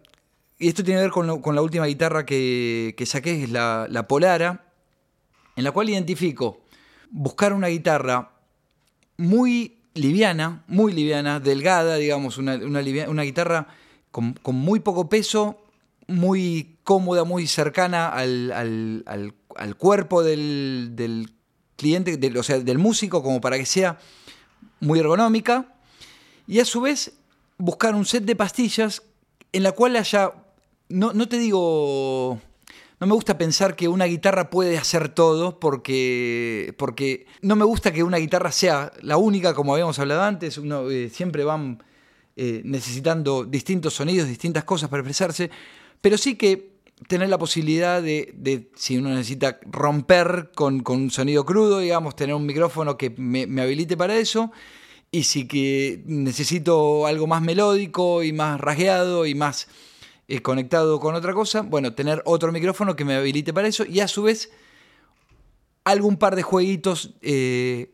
y 0.59 0.67
esto 0.67 0.83
tiene 0.83 0.99
que 0.99 1.09
ver 1.09 1.41
con, 1.41 1.55
la 1.55 1.61
última 1.61 1.85
guitarra 1.85 2.25
que, 2.25 2.95
saqué, 3.05 3.37
que 3.37 3.43
es 3.43 3.51
la, 3.51 4.05
Polara, 4.07 4.65
en 5.55 5.63
la 5.63 5.71
cual 5.71 5.89
identifico 5.89 6.61
buscar 7.09 7.53
una 7.53 7.67
guitarra 7.67 8.31
muy 9.17 9.77
liviana, 9.93 10.63
muy 10.67 10.93
liviana, 10.93 11.39
delgada, 11.39 11.95
digamos, 11.95 12.37
una, 12.37 12.55
una, 12.55 13.23
guitarra 13.23 13.67
con, 14.11 14.35
muy 14.45 14.79
poco 14.79 15.09
peso, 15.09 15.59
muy 16.07 16.77
cómoda, 16.83 17.23
muy 17.23 17.47
cercana 17.47 18.09
al, 18.09 19.33
cuerpo 19.77 20.23
del, 20.23 21.31
cliente, 21.75 22.39
o 22.39 22.43
sea, 22.43 22.59
del 22.59 22.79
músico, 22.79 23.21
como 23.21 23.41
para 23.41 23.57
que 23.57 23.65
sea 23.65 23.99
muy 24.79 24.99
ergonómica. 24.99 25.75
Y 26.47 26.59
a 26.59 26.65
su 26.65 26.81
vez, 26.81 27.13
buscar 27.57 27.93
un 27.93 28.05
set 28.05 28.23
de 28.23 28.35
pastillas 28.35 29.03
en 29.51 29.63
la 29.63 29.71
cual 29.71 29.95
haya, 29.95 30.33
no, 30.89 31.13
no 31.13 31.27
te 31.27 31.37
digo 31.37 32.39
no 32.99 33.05
me 33.05 33.13
gusta 33.13 33.37
pensar 33.37 33.75
que 33.75 33.87
una 33.87 34.05
guitarra 34.05 34.49
puede 34.49 34.77
hacer 34.77 35.09
todo 35.09 35.59
porque, 35.59 36.73
porque 36.77 37.27
no 37.41 37.55
me 37.55 37.63
gusta 37.63 37.91
que 37.93 38.01
una 38.03 38.17
guitarra 38.17 38.51
sea 38.51 38.91
la 39.01 39.17
única, 39.17 39.53
como 39.53 39.73
habíamos 39.73 39.99
hablado 39.99 40.23
antes, 40.23 40.57
uno, 40.57 40.89
eh, 40.89 41.09
siempre 41.09 41.43
van 41.43 41.83
eh, 42.35 42.61
necesitando 42.65 43.45
distintos 43.45 43.93
sonidos, 43.93 44.27
distintas 44.27 44.63
cosas 44.63 44.89
para 44.89 45.01
expresarse, 45.01 45.51
pero 46.01 46.17
sí 46.17 46.35
que 46.35 46.77
tener 47.07 47.29
la 47.29 47.37
posibilidad 47.37 48.01
de, 48.01 48.71
si 48.75 48.97
uno 48.97 49.09
necesita 49.09 49.59
romper 49.67 50.49
con, 50.55 50.83
un 50.87 51.11
sonido 51.11 51.45
crudo, 51.45 51.77
digamos, 51.77 52.15
tener 52.15 52.33
un 52.33 52.47
micrófono 52.47 52.97
que 52.97 53.11
me, 53.11 53.45
me 53.45 53.61
habilite 53.61 53.95
para 53.95 54.17
eso, 54.17 54.51
y 55.11 55.23
si 55.23 55.47
que 55.47 56.01
necesito 56.07 57.05
algo 57.05 57.27
más 57.27 57.43
melódico 57.43 58.23
y 58.23 58.33
más 58.33 58.59
rasgueado 58.59 59.27
y 59.27 59.35
más 59.35 59.67
eh, 60.27 60.41
conectado 60.41 60.99
con 60.99 61.15
otra 61.15 61.33
cosa, 61.33 61.61
bueno, 61.61 61.93
tener 61.93 62.21
otro 62.25 62.51
micrófono 62.51 62.95
que 62.95 63.05
me 63.05 63.15
habilite 63.15 63.53
para 63.53 63.67
eso 63.67 63.85
y 63.85 64.01
a 64.01 64.07
su 64.07 64.23
vez 64.23 64.51
algún 65.85 66.17
par 66.17 66.35
de 66.35 66.43
jueguitos 66.43 67.15
eh, 67.21 67.93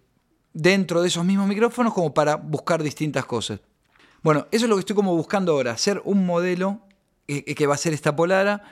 dentro 0.51 1.01
de 1.01 1.09
esos 1.09 1.23
mismos 1.23 1.47
micrófonos 1.47 1.93
como 1.93 2.13
para 2.13 2.35
buscar 2.35 2.81
distintas 2.81 3.25
cosas. 3.25 3.59
Bueno, 4.23 4.47
eso 4.51 4.65
es 4.65 4.69
lo 4.69 4.75
que 4.75 4.79
estoy 4.79 4.95
como 4.95 5.15
buscando 5.15 5.51
ahora, 5.51 5.73
hacer 5.73 6.01
un 6.05 6.25
modelo 6.25 6.81
eh, 7.27 7.53
que 7.53 7.67
va 7.67 7.75
a 7.75 7.77
ser 7.77 7.93
esta 7.93 8.15
Polara, 8.15 8.63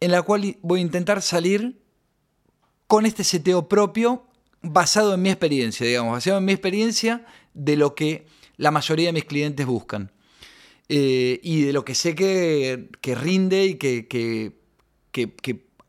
en 0.00 0.10
la 0.10 0.22
cual 0.22 0.56
voy 0.60 0.80
a 0.80 0.82
intentar 0.82 1.22
salir 1.22 1.80
con 2.86 3.06
este 3.06 3.24
seteo 3.24 3.68
propio 3.68 4.26
basado 4.60 5.14
en 5.14 5.22
mi 5.22 5.30
experiencia, 5.30 5.86
digamos, 5.86 6.12
basado 6.12 6.38
en 6.38 6.44
mi 6.44 6.52
experiencia 6.52 7.24
de 7.54 7.76
lo 7.76 7.94
que 7.94 8.26
la 8.56 8.70
mayoría 8.70 9.06
de 9.06 9.12
mis 9.14 9.24
clientes 9.24 9.64
buscan. 9.64 10.12
Eh, 10.88 11.40
y 11.42 11.62
de 11.62 11.72
lo 11.72 11.84
que 11.84 11.94
sé 11.94 12.14
que, 12.14 12.88
rinde 13.02 13.64
y 13.64 13.74
que, 13.74 14.52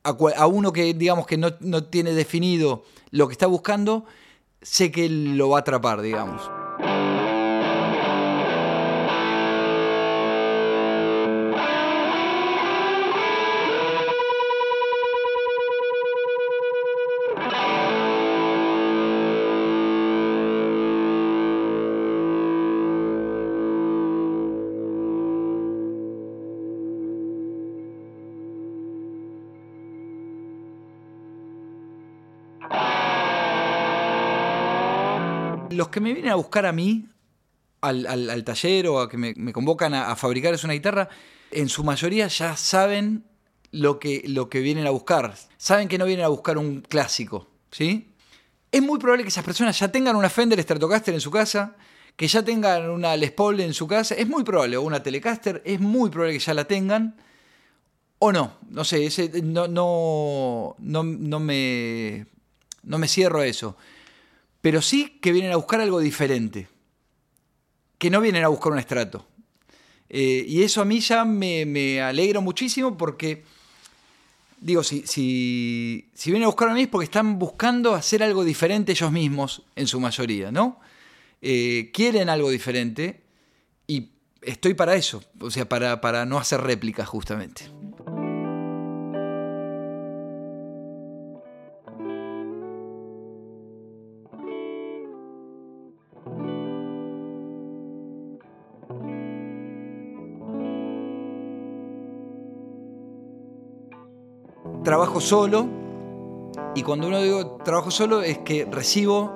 a, 0.04 0.48
uno 0.48 0.74
que 0.74 0.94
digamos 0.94 1.28
que 1.28 1.38
no, 1.38 1.52
no 1.60 1.84
tiene 1.84 2.14
definido 2.14 2.84
lo 3.12 3.28
que 3.28 3.34
está 3.34 3.48
buscando, 3.48 4.06
sé 4.62 4.92
que 4.92 5.08
lo 5.10 5.50
va 5.50 5.60
a 5.60 5.62
atrapar, 5.62 6.02
digamos. 6.02 6.42
Los 35.78 35.90
que 35.90 36.02
me 36.02 36.14
vienen 36.14 36.32
a 36.32 36.36
buscar 36.36 36.66
a 36.66 36.74
mí, 36.74 37.08
al, 37.82 38.44
taller 38.44 38.88
o 38.88 39.00
a 39.00 39.10
que 39.10 39.18
me, 39.18 39.54
convocan 39.54 39.94
a, 39.94 40.16
fabricar 40.16 40.54
es 40.54 40.64
una 40.64 40.74
guitarra, 40.74 41.08
en 41.52 41.70
su 41.70 41.84
mayoría 41.84 42.28
ya 42.28 42.58
saben 42.58 43.24
lo 43.72 44.00
que, 44.00 44.24
lo 44.28 44.50
que 44.50 44.60
vienen 44.60 44.88
a 44.88 44.90
buscar. 44.90 45.36
Saben 45.58 45.88
que 45.88 45.98
no 45.98 46.06
vienen 46.06 46.26
a 46.26 46.30
buscar 46.30 46.58
un 46.58 46.82
clásico, 46.82 47.48
¿sí? 47.72 48.14
Es 48.72 48.82
muy 48.82 49.00
probable 49.00 49.24
que 49.24 49.30
esas 49.30 49.46
personas 49.46 49.80
ya 49.80 49.90
tengan 49.92 50.16
una 50.16 50.30
Fender 50.30 50.62
Stratocaster 50.62 51.14
en 51.14 51.22
su 51.22 51.32
casa, 51.32 51.76
que 52.16 52.28
ya 52.28 52.44
tengan 52.44 52.90
una 52.90 53.16
Les 53.16 53.32
Paul 53.32 53.60
en 53.60 53.74
su 53.74 53.88
casa, 53.88 54.16
es 54.16 54.28
muy 54.28 54.44
probable, 54.44 54.76
o 54.76 54.82
una 54.82 55.04
Telecaster, 55.04 55.62
es 55.64 55.80
muy 55.80 56.10
probable 56.10 56.34
que 56.34 56.44
ya 56.44 56.54
la 56.54 56.66
tengan, 56.66 57.16
o 58.20 58.32
no, 58.32 58.58
no 58.70 58.84
sé, 58.84 59.06
ese, 59.06 59.42
no, 59.44 59.68
no, 59.68 60.76
no, 60.80 61.40
me, 61.40 62.26
no 62.84 62.98
me 62.98 63.08
cierro 63.08 63.42
a 63.42 63.46
eso 63.46 63.78
pero 64.68 64.82
sí 64.82 65.18
que 65.22 65.32
vienen 65.32 65.54
a 65.54 65.56
buscar 65.56 65.80
algo 65.80 66.02
diferente, 66.02 66.68
que 67.98 68.10
no 68.10 68.20
vienen 68.20 68.44
a 68.44 68.50
buscar 68.50 68.74
un 68.74 68.80
estrato. 68.80 69.26
Eh, 70.10 70.44
y 70.46 70.62
eso 70.62 70.82
a 70.82 70.84
mí 70.84 71.00
ya 71.00 71.24
me, 71.24 71.66
me 71.66 72.02
alegra 72.02 72.42
muchísimo 72.42 72.98
porque, 72.98 73.46
digo, 74.60 74.84
si, 74.84 75.08
si, 75.08 76.12
vienen 76.26 76.44
a 76.44 76.48
buscar 76.48 76.68
a 76.68 76.74
mí 76.74 76.82
es 76.82 76.90
porque 76.90 77.06
están 77.06 77.40
buscando 77.40 77.96
hacer 77.96 78.22
algo 78.22 78.44
diferente 78.44 78.92
ellos 78.92 79.10
mismos, 79.10 79.64
en 79.78 79.88
su 79.88 80.02
mayoría, 80.02 80.52
¿no? 80.52 80.82
Eh, 81.42 81.90
quieren 81.94 82.28
algo 82.28 82.50
diferente 82.50 83.22
y 83.88 84.10
estoy 84.42 84.74
para 84.74 84.96
eso, 84.96 85.24
o 85.40 85.50
sea, 85.50 85.70
para, 85.70 86.02
para 86.02 86.26
no 86.26 86.40
hacer 86.40 86.60
réplicas 86.60 87.08
justamente. 87.08 87.72
Trabajo 104.88 105.20
solo, 105.20 105.68
y 106.74 106.82
cuando 106.82 107.10
uno 107.10 107.22
digo 107.22 107.58
trabajo 107.58 107.92
solo 107.92 108.22
es 108.22 108.38
que 108.38 108.64
recibo 108.64 109.34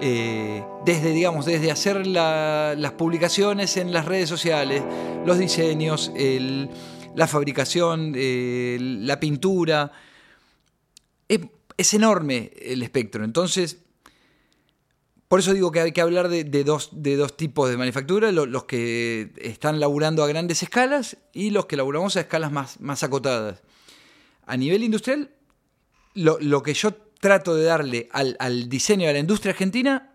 eh, 0.00 0.64
desde, 0.84 1.10
digamos, 1.10 1.44
desde 1.44 1.72
hacer 1.72 2.06
las 2.06 2.92
publicaciones 2.92 3.76
en 3.76 3.92
las 3.92 4.04
redes 4.04 4.28
sociales, 4.28 4.84
los 5.26 5.40
diseños, 5.40 6.12
la 7.16 7.26
fabricación, 7.26 8.12
la 8.14 9.18
pintura. 9.18 9.90
Es, 11.26 11.92
enorme 11.92 12.52
el 12.62 12.84
espectro. 12.84 13.24
Entonces, 13.24 13.78
por 15.26 15.40
eso 15.40 15.52
digo 15.52 15.72
que 15.72 15.80
hay 15.80 15.90
que 15.90 16.00
hablar 16.00 16.28
de, 16.28 16.44
dos, 16.62 16.90
de 16.92 17.16
dos, 17.16 17.36
tipos 17.36 17.68
de 17.68 17.76
manufactura, 17.76 18.30
los, 18.30 18.64
que 18.66 19.32
están 19.42 19.80
laburando 19.80 20.22
a 20.22 20.28
grandes 20.28 20.62
escalas 20.62 21.16
y 21.32 21.50
los 21.50 21.66
que 21.66 21.76
laburamos 21.76 22.16
a 22.16 22.20
escalas 22.20 22.52
más, 22.52 22.80
más 22.80 23.02
acotadas 23.02 23.64
a 24.50 24.56
nivel 24.56 24.82
industrial, 24.82 25.30
lo, 26.14 26.62
que 26.64 26.74
yo 26.74 26.92
trato 27.20 27.54
de 27.54 27.62
darle 27.62 28.08
al, 28.10 28.68
diseño 28.68 29.06
de 29.06 29.12
la 29.12 29.20
industria 29.20 29.52
argentina 29.52 30.12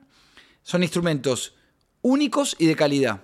son 0.62 0.84
instrumentos 0.84 1.56
únicos 2.02 2.58
y 2.60 2.66
de 2.66 2.76
calidad. 2.76 3.22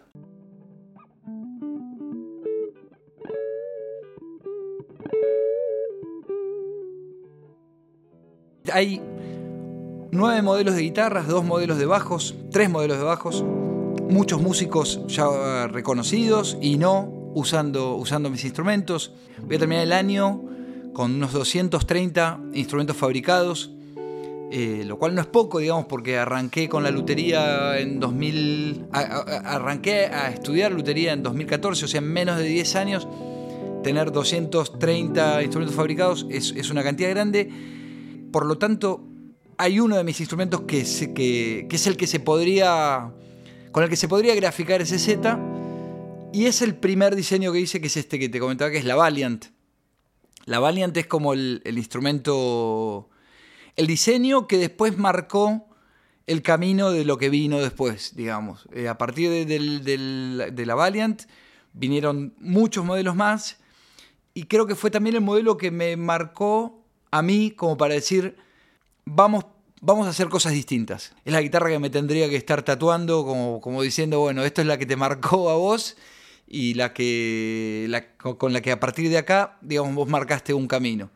Hay 8.72 9.02
nueve 10.12 10.42
modelos 10.42 10.76
de 10.76 10.82
guitarras, 10.84 11.28
dos 11.28 11.44
modelos 11.44 11.78
de 11.78 11.88
bajos, 11.88 12.36
tres 12.52 12.70
modelos 12.70 13.00
de 13.00 13.04
bajos, 13.04 13.44
muchos 13.44 14.42
músicos 14.42 15.02
ya 15.08 15.68
reconocidos 15.68 16.58
y 16.62 16.78
no 16.78 17.32
usando, 17.36 17.98
usando 17.98 18.30
mis 18.30 18.46
instrumentos. 18.46 19.14
Voy 19.42 19.58
a 19.58 19.60
terminar 19.60 19.84
el 19.84 19.92
año 19.92 20.46
con 20.94 21.16
unos 21.16 21.32
230 21.34 22.40
instrumentos 22.54 22.98
fabricados, 22.98 23.72
eh, 24.52 24.84
lo 24.86 24.98
cual 24.98 25.16
no 25.16 25.22
es 25.22 25.28
poco, 25.28 25.60
digamos, 25.60 25.86
porque 25.86 26.18
arranqué 26.18 26.68
con 26.68 26.84
la 26.84 26.92
lutería 26.92 27.80
en 27.80 28.00
2000, 28.00 28.88
arranqué 28.92 30.08
a 30.08 30.30
estudiar 30.30 30.72
lutería 30.74 31.14
en 31.14 31.24
2014, 31.24 31.86
o 31.86 31.88
sea, 31.88 32.00
en 32.00 32.12
menos 32.12 32.38
de 32.38 32.44
10 32.44 32.76
años, 32.76 33.08
tener 33.84 34.12
230 34.12 35.42
instrumentos 35.42 35.76
fabricados 35.76 36.28
es, 36.30 36.70
una 36.70 36.84
cantidad 36.84 37.10
grande, 37.10 37.50
por 38.32 38.46
lo 38.46 38.58
tanto, 38.58 39.04
hay 39.58 39.80
uno 39.80 39.96
de 39.96 40.04
mis 40.04 40.20
instrumentos 40.20 40.62
que 40.62 40.82
es 40.82 41.88
el 41.88 41.98
que 41.98 42.08
se 42.08 42.20
podría, 42.20 43.12
con 43.72 43.84
el 43.84 43.90
que 43.90 43.96
se 43.96 44.10
podría 44.10 44.36
graficar 44.36 44.82
ese 44.82 45.00
Z, 45.00 45.40
y 46.34 46.46
es 46.46 46.62
el 46.62 46.76
primer 46.76 47.16
diseño 47.16 47.54
que 47.54 47.60
hice, 47.60 47.80
que 47.80 47.88
es 47.88 47.98
este 47.98 48.20
que 48.20 48.30
te 48.30 48.40
comentaba, 48.40 48.72
que 48.72 48.78
es 48.78 48.86
la 48.86 48.96
Valiant. 48.96 49.46
La 50.46 50.60
Valiant 50.60 50.96
es 50.98 51.08
como 51.08 51.34
el, 51.34 51.62
instrumento, 51.66 53.10
el 53.76 53.88
diseño 53.88 54.48
que 54.48 54.58
después 54.58 54.98
marcó 54.98 55.68
el 56.28 56.42
camino 56.42 56.92
de 56.92 57.06
lo 57.06 57.18
que 57.18 57.30
vino 57.30 57.60
después, 57.60 58.16
digamos. 58.16 58.68
Eh, 58.74 58.88
a 58.88 58.98
partir 58.98 59.46
de, 59.46 60.66
la 60.66 60.76
Valiant 60.76 61.24
vinieron 61.74 62.34
muchos 62.40 62.86
modelos 62.86 63.16
más 63.16 63.58
y 64.34 64.44
creo 64.44 64.66
que 64.66 64.76
fue 64.76 64.92
también 64.92 65.16
el 65.16 65.22
modelo 65.22 65.58
que 65.58 65.72
me 65.72 65.98
marcó 65.98 66.84
a 67.12 67.22
mí 67.22 67.52
como 67.52 67.78
para 67.78 67.94
decir, 67.94 68.38
vamos, 69.06 69.46
vamos 69.82 70.08
a 70.08 70.12
hacer 70.12 70.30
cosas 70.30 70.54
distintas. 70.54 71.14
Es 71.26 71.34
la 71.34 71.42
guitarra 71.42 71.70
que 71.70 71.80
me 71.80 71.90
tendría 71.90 72.30
que 72.30 72.38
estar 72.38 72.64
tatuando 72.64 73.26
como, 73.26 73.60
como 73.62 73.82
diciendo, 73.82 74.20
bueno, 74.20 74.44
esto 74.44 74.62
es 74.62 74.68
la 74.68 74.78
que 74.78 74.86
te 74.86 74.96
marcó 74.96 75.50
a 75.50 75.56
vos 75.56 75.98
y 76.48 76.74
la 76.74 76.94
que 76.94 77.86
la, 77.90 78.16
con 78.18 78.54
la 78.54 78.62
que 78.62 78.72
a 78.72 78.80
partir 78.80 79.10
de 79.10 79.18
acá, 79.18 79.58
digamos, 79.62 79.96
vos 79.96 80.10
marcaste 80.10 80.54
un 80.54 80.68
camino. 80.68 81.10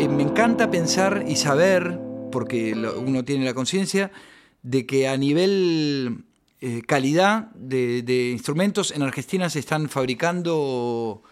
Eh, 0.00 0.08
me 0.08 0.22
encanta 0.22 0.70
pensar 0.70 1.24
y 1.26 1.34
saber, 1.34 1.98
porque 2.30 2.72
uno 2.74 3.24
tiene 3.24 3.44
la 3.44 3.52
conciencia, 3.54 4.12
de 4.62 4.86
que 4.86 5.08
a 5.08 5.16
nivel 5.16 6.24
eh, 6.60 6.82
calidad 6.86 7.50
de, 7.54 8.30
instrumentos 8.32 8.90
en 8.90 9.02
Argentina 9.02 9.48
se 9.48 9.60
están 9.60 9.88
fabricando 9.88 11.22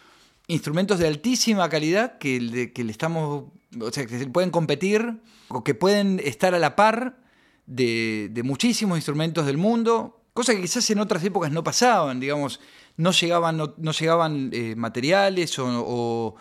instrumentos 0.46 0.98
de 0.98 1.08
altísima 1.08 1.68
calidad 1.68 2.18
que, 2.18 2.40
le 2.40 2.90
estamos, 2.90 3.44
o 3.80 3.90
sea, 3.90 4.06
que 4.06 4.26
pueden 4.28 4.50
competir 4.50 5.20
o 5.48 5.64
que 5.64 5.74
pueden 5.74 6.20
estar 6.24 6.54
a 6.54 6.58
la 6.58 6.76
par 6.76 7.18
de, 7.66 8.40
muchísimos 8.44 8.98
instrumentos 8.98 9.46
del 9.46 9.56
mundo, 9.56 10.20
cosa 10.32 10.54
que 10.54 10.60
quizás 10.60 10.88
en 10.90 11.00
otras 11.00 11.24
épocas 11.24 11.50
no 11.50 11.64
pasaban, 11.64 12.20
digamos, 12.20 12.60
no 12.96 13.10
llegaban, 13.10 13.56
no, 13.56 13.92
llegaban 13.92 14.50
eh, 14.52 14.74
materiales 14.76 15.58
o 15.58 16.36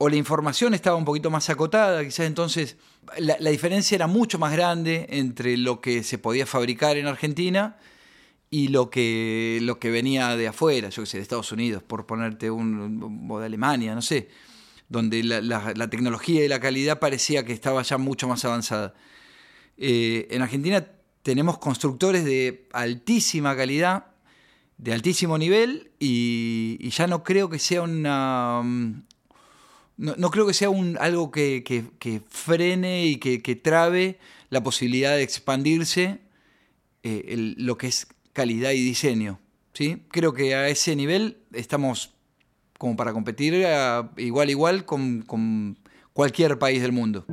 la 0.00 0.16
información 0.16 0.74
estaba 0.74 0.96
un 0.96 1.04
poquito 1.04 1.30
más 1.30 1.48
acotada, 1.50 2.04
quizás 2.04 2.26
entonces 2.26 2.76
la, 3.18 3.36
diferencia 3.50 3.94
era 3.94 4.06
mucho 4.06 4.38
más 4.38 4.52
grande 4.52 5.06
entre 5.10 5.56
lo 5.56 5.80
que 5.80 6.02
se 6.02 6.18
podía 6.18 6.46
fabricar 6.46 6.96
en 6.96 7.06
Argentina 7.06 7.76
y 8.50 8.68
lo 8.68 8.90
que, 8.90 9.58
lo 9.62 9.78
que 9.78 9.90
venía 9.90 10.36
de 10.36 10.48
afuera, 10.48 10.88
yo 10.88 11.02
que 11.02 11.06
sé, 11.06 11.18
de 11.18 11.22
Estados 11.22 11.52
Unidos, 11.52 11.82
por 11.82 12.06
ponerte 12.06 12.50
un, 12.50 13.28
o 13.30 13.38
de 13.38 13.46
Alemania, 13.46 13.94
no 13.94 14.02
sé, 14.02 14.28
donde 14.88 15.22
la, 15.22 15.88
tecnología 15.88 16.44
y 16.44 16.48
la 16.48 16.60
calidad 16.60 16.98
parecía 16.98 17.44
que 17.44 17.52
estaba 17.52 17.82
ya 17.82 17.98
mucho 17.98 18.28
más 18.28 18.44
avanzada. 18.44 18.94
Eh, 19.76 20.28
en 20.30 20.42
Argentina 20.42 20.86
tenemos 21.22 21.58
constructores 21.58 22.24
de 22.24 22.68
altísima 22.72 23.56
calidad, 23.56 24.06
de 24.76 24.92
altísimo 24.92 25.38
nivel, 25.38 25.92
y 25.98 26.88
ya 26.90 27.06
no 27.06 27.24
creo 27.24 27.48
que 27.48 27.58
sea 27.58 27.82
una, 27.82 28.62
no, 29.96 30.30
creo 30.30 30.46
que 30.46 30.54
sea 30.54 30.70
un, 30.70 30.98
algo 31.00 31.30
que, 31.30 31.82
frene 32.28 33.06
y 33.06 33.16
que, 33.16 33.56
trabe 33.56 34.18
la 34.50 34.62
posibilidad 34.62 35.16
de 35.16 35.22
expandirse 35.22 36.20
eh, 37.02 37.54
lo 37.56 37.78
que 37.78 37.86
es 37.88 38.06
calidad 38.32 38.72
y 38.72 38.82
diseño. 38.82 39.40
¿sí? 39.72 40.02
Creo 40.10 40.32
que 40.32 40.54
a 40.54 40.68
ese 40.68 40.96
nivel 40.96 41.38
estamos 41.52 42.14
como 42.78 42.96
para 42.96 43.12
competir 43.12 43.64
igual 44.16 44.50
igual 44.50 44.84
con, 44.84 45.22
con 45.22 45.78
cualquier 46.12 46.58
país 46.58 46.82
del 46.82 46.92
mundo. 46.92 47.24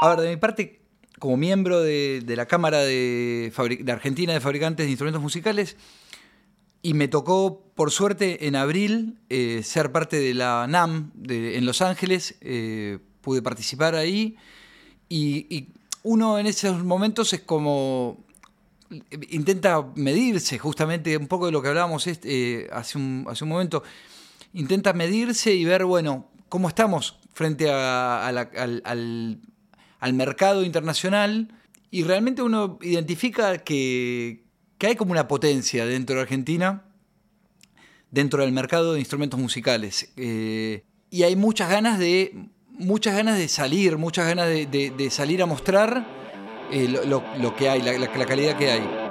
A 0.00 0.10
ver, 0.10 0.20
de 0.20 0.30
mi 0.30 0.36
parte, 0.36 0.80
como 1.18 1.36
miembro 1.36 1.80
de, 1.80 2.22
la 2.26 2.46
Cámara 2.46 2.80
de, 2.80 3.52
Argentina 3.88 4.32
de 4.32 4.40
Fabricantes 4.40 4.86
de 4.86 4.90
Instrumentos 4.90 5.22
Musicales 5.22 5.76
y 6.82 6.94
me 6.94 7.08
tocó, 7.08 7.62
por 7.74 7.90
suerte, 7.90 8.46
en 8.46 8.56
abril 8.56 9.18
eh, 9.28 9.62
ser 9.64 9.90
parte 9.92 10.18
de 10.18 10.34
la 10.34 10.66
NAM 10.68 11.12
en 11.28 11.66
Los 11.66 11.82
Ángeles. 11.82 12.36
Eh, 12.40 12.98
pude 13.20 13.42
participar 13.42 13.94
ahí 13.94 14.36
y, 15.08 15.68
uno 16.04 16.38
en 16.38 16.46
esos 16.46 16.84
momentos 16.84 17.32
es 17.32 17.40
como 17.40 18.24
intenta 19.30 19.84
medirse, 19.96 20.58
justamente 20.58 21.16
un 21.16 21.26
poco 21.26 21.46
de 21.46 21.52
lo 21.52 21.60
que 21.60 21.68
hablábamos 21.68 22.06
este, 22.06 22.68
hace, 22.72 22.96
un, 22.96 23.26
hace 23.28 23.44
un 23.44 23.50
momento, 23.50 23.82
intenta 24.54 24.92
medirse 24.92 25.52
y 25.52 25.64
ver, 25.64 25.84
bueno, 25.84 26.30
cómo 26.48 26.68
estamos 26.68 27.18
frente 27.34 27.70
al 27.70 28.38
al 28.38 29.40
mercado 30.12 30.64
internacional 30.64 31.48
y 31.90 32.04
realmente 32.04 32.42
uno 32.42 32.78
identifica 32.82 33.58
que, 33.58 34.44
hay 34.80 34.96
como 34.96 35.12
una 35.12 35.26
potencia 35.26 35.86
dentro 35.86 36.16
de 36.16 36.22
Argentina, 36.22 36.84
dentro 38.10 38.42
del 38.42 38.52
mercado 38.52 38.94
de 38.94 39.00
instrumentos 39.00 39.40
musicales. 39.40 40.12
Eh, 40.16 40.84
y 41.10 41.22
hay 41.22 41.36
muchas 41.36 41.70
ganas 41.70 41.98
de, 41.98 42.48
muchas 42.70 43.16
ganas 43.16 43.38
de 43.38 43.48
salir, 43.48 43.98
muchas 43.98 44.26
ganas 44.26 44.48
de, 44.48 45.08
salir 45.10 45.42
a 45.42 45.46
mostrar 45.46 46.06
eh, 46.70 46.88
lo, 46.88 47.56
que 47.56 47.68
hay, 47.68 47.82
la 47.82 48.26
calidad 48.26 48.56
que 48.56 48.70
hay. 48.70 49.07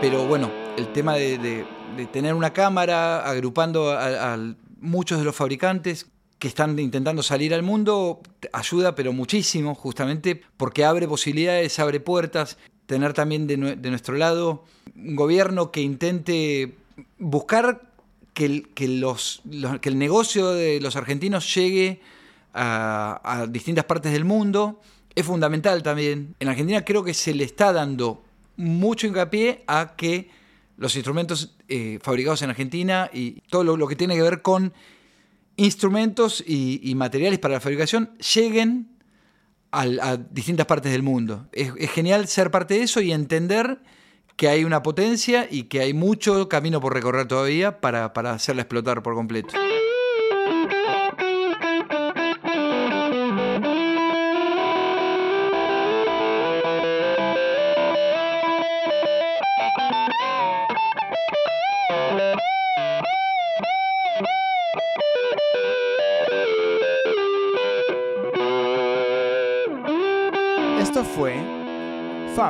Pero 0.00 0.26
bueno, 0.26 0.50
el 0.78 0.90
tema 0.94 1.14
de, 1.16 1.66
tener 2.10 2.32
una 2.32 2.54
cámara 2.54 3.20
agrupando 3.20 3.92
a, 3.92 4.38
muchos 4.80 5.18
de 5.18 5.26
los 5.26 5.36
fabricantes 5.36 6.06
que 6.38 6.48
están 6.48 6.78
intentando 6.78 7.22
salir 7.22 7.52
al 7.52 7.62
mundo 7.62 8.22
ayuda, 8.54 8.94
pero 8.94 9.12
muchísimo, 9.12 9.74
justamente 9.74 10.40
porque 10.56 10.86
abre 10.86 11.06
posibilidades, 11.06 11.78
abre 11.78 12.00
puertas. 12.00 12.56
Tener 12.86 13.12
también 13.12 13.46
de, 13.46 13.58
nuestro 13.58 14.16
lado 14.16 14.64
un 14.96 15.16
gobierno 15.16 15.70
que 15.70 15.82
intente 15.82 16.76
buscar 17.18 17.82
que 18.32 18.46
el, 18.46 18.68
que 18.70 18.86
el 18.86 19.98
negocio 19.98 20.52
de 20.52 20.80
los 20.80 20.96
argentinos 20.96 21.54
llegue 21.54 22.00
a, 22.54 23.20
a 23.22 23.46
distintas 23.46 23.84
partes 23.84 24.12
del 24.12 24.24
mundo 24.24 24.80
es 25.14 25.26
fundamental 25.26 25.82
también. 25.82 26.34
En 26.40 26.48
Argentina 26.48 26.86
creo 26.86 27.04
que 27.04 27.12
se 27.12 27.34
le 27.34 27.44
está 27.44 27.74
dando 27.74 28.22
mucho 28.56 29.06
hincapié 29.06 29.64
a 29.66 29.94
que 29.96 30.30
los 30.76 30.96
instrumentos 30.96 31.56
eh, 31.68 31.98
fabricados 32.02 32.42
en 32.42 32.50
Argentina 32.50 33.10
y 33.12 33.42
todo 33.50 33.76
lo, 33.76 33.86
que 33.86 33.96
tiene 33.96 34.16
que 34.16 34.22
ver 34.22 34.42
con 34.42 34.72
instrumentos 35.56 36.42
y, 36.46 36.94
materiales 36.94 37.38
para 37.38 37.54
la 37.54 37.60
fabricación 37.60 38.16
lleguen 38.34 38.96
a, 39.72 40.16
distintas 40.16 40.66
partes 40.66 40.90
del 40.90 41.02
mundo. 41.02 41.48
Es, 41.52 41.72
genial 41.90 42.28
ser 42.28 42.50
parte 42.50 42.74
de 42.74 42.82
eso 42.84 43.00
y 43.02 43.12
entender 43.12 43.82
que 44.36 44.48
hay 44.48 44.64
una 44.64 44.82
potencia 44.82 45.46
y 45.50 45.64
que 45.64 45.80
hay 45.80 45.92
mucho 45.92 46.48
camino 46.48 46.80
por 46.80 46.94
recorrer 46.94 47.28
todavía 47.28 47.80
para, 47.80 48.14
para 48.14 48.32
hacerla 48.32 48.62
explotar 48.62 49.02
por 49.02 49.14
completo. 49.14 49.54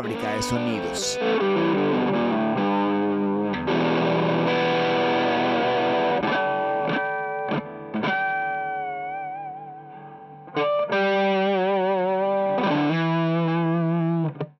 Fábrica 0.00 0.34
de 0.34 0.42
Sonidos. 0.42 1.18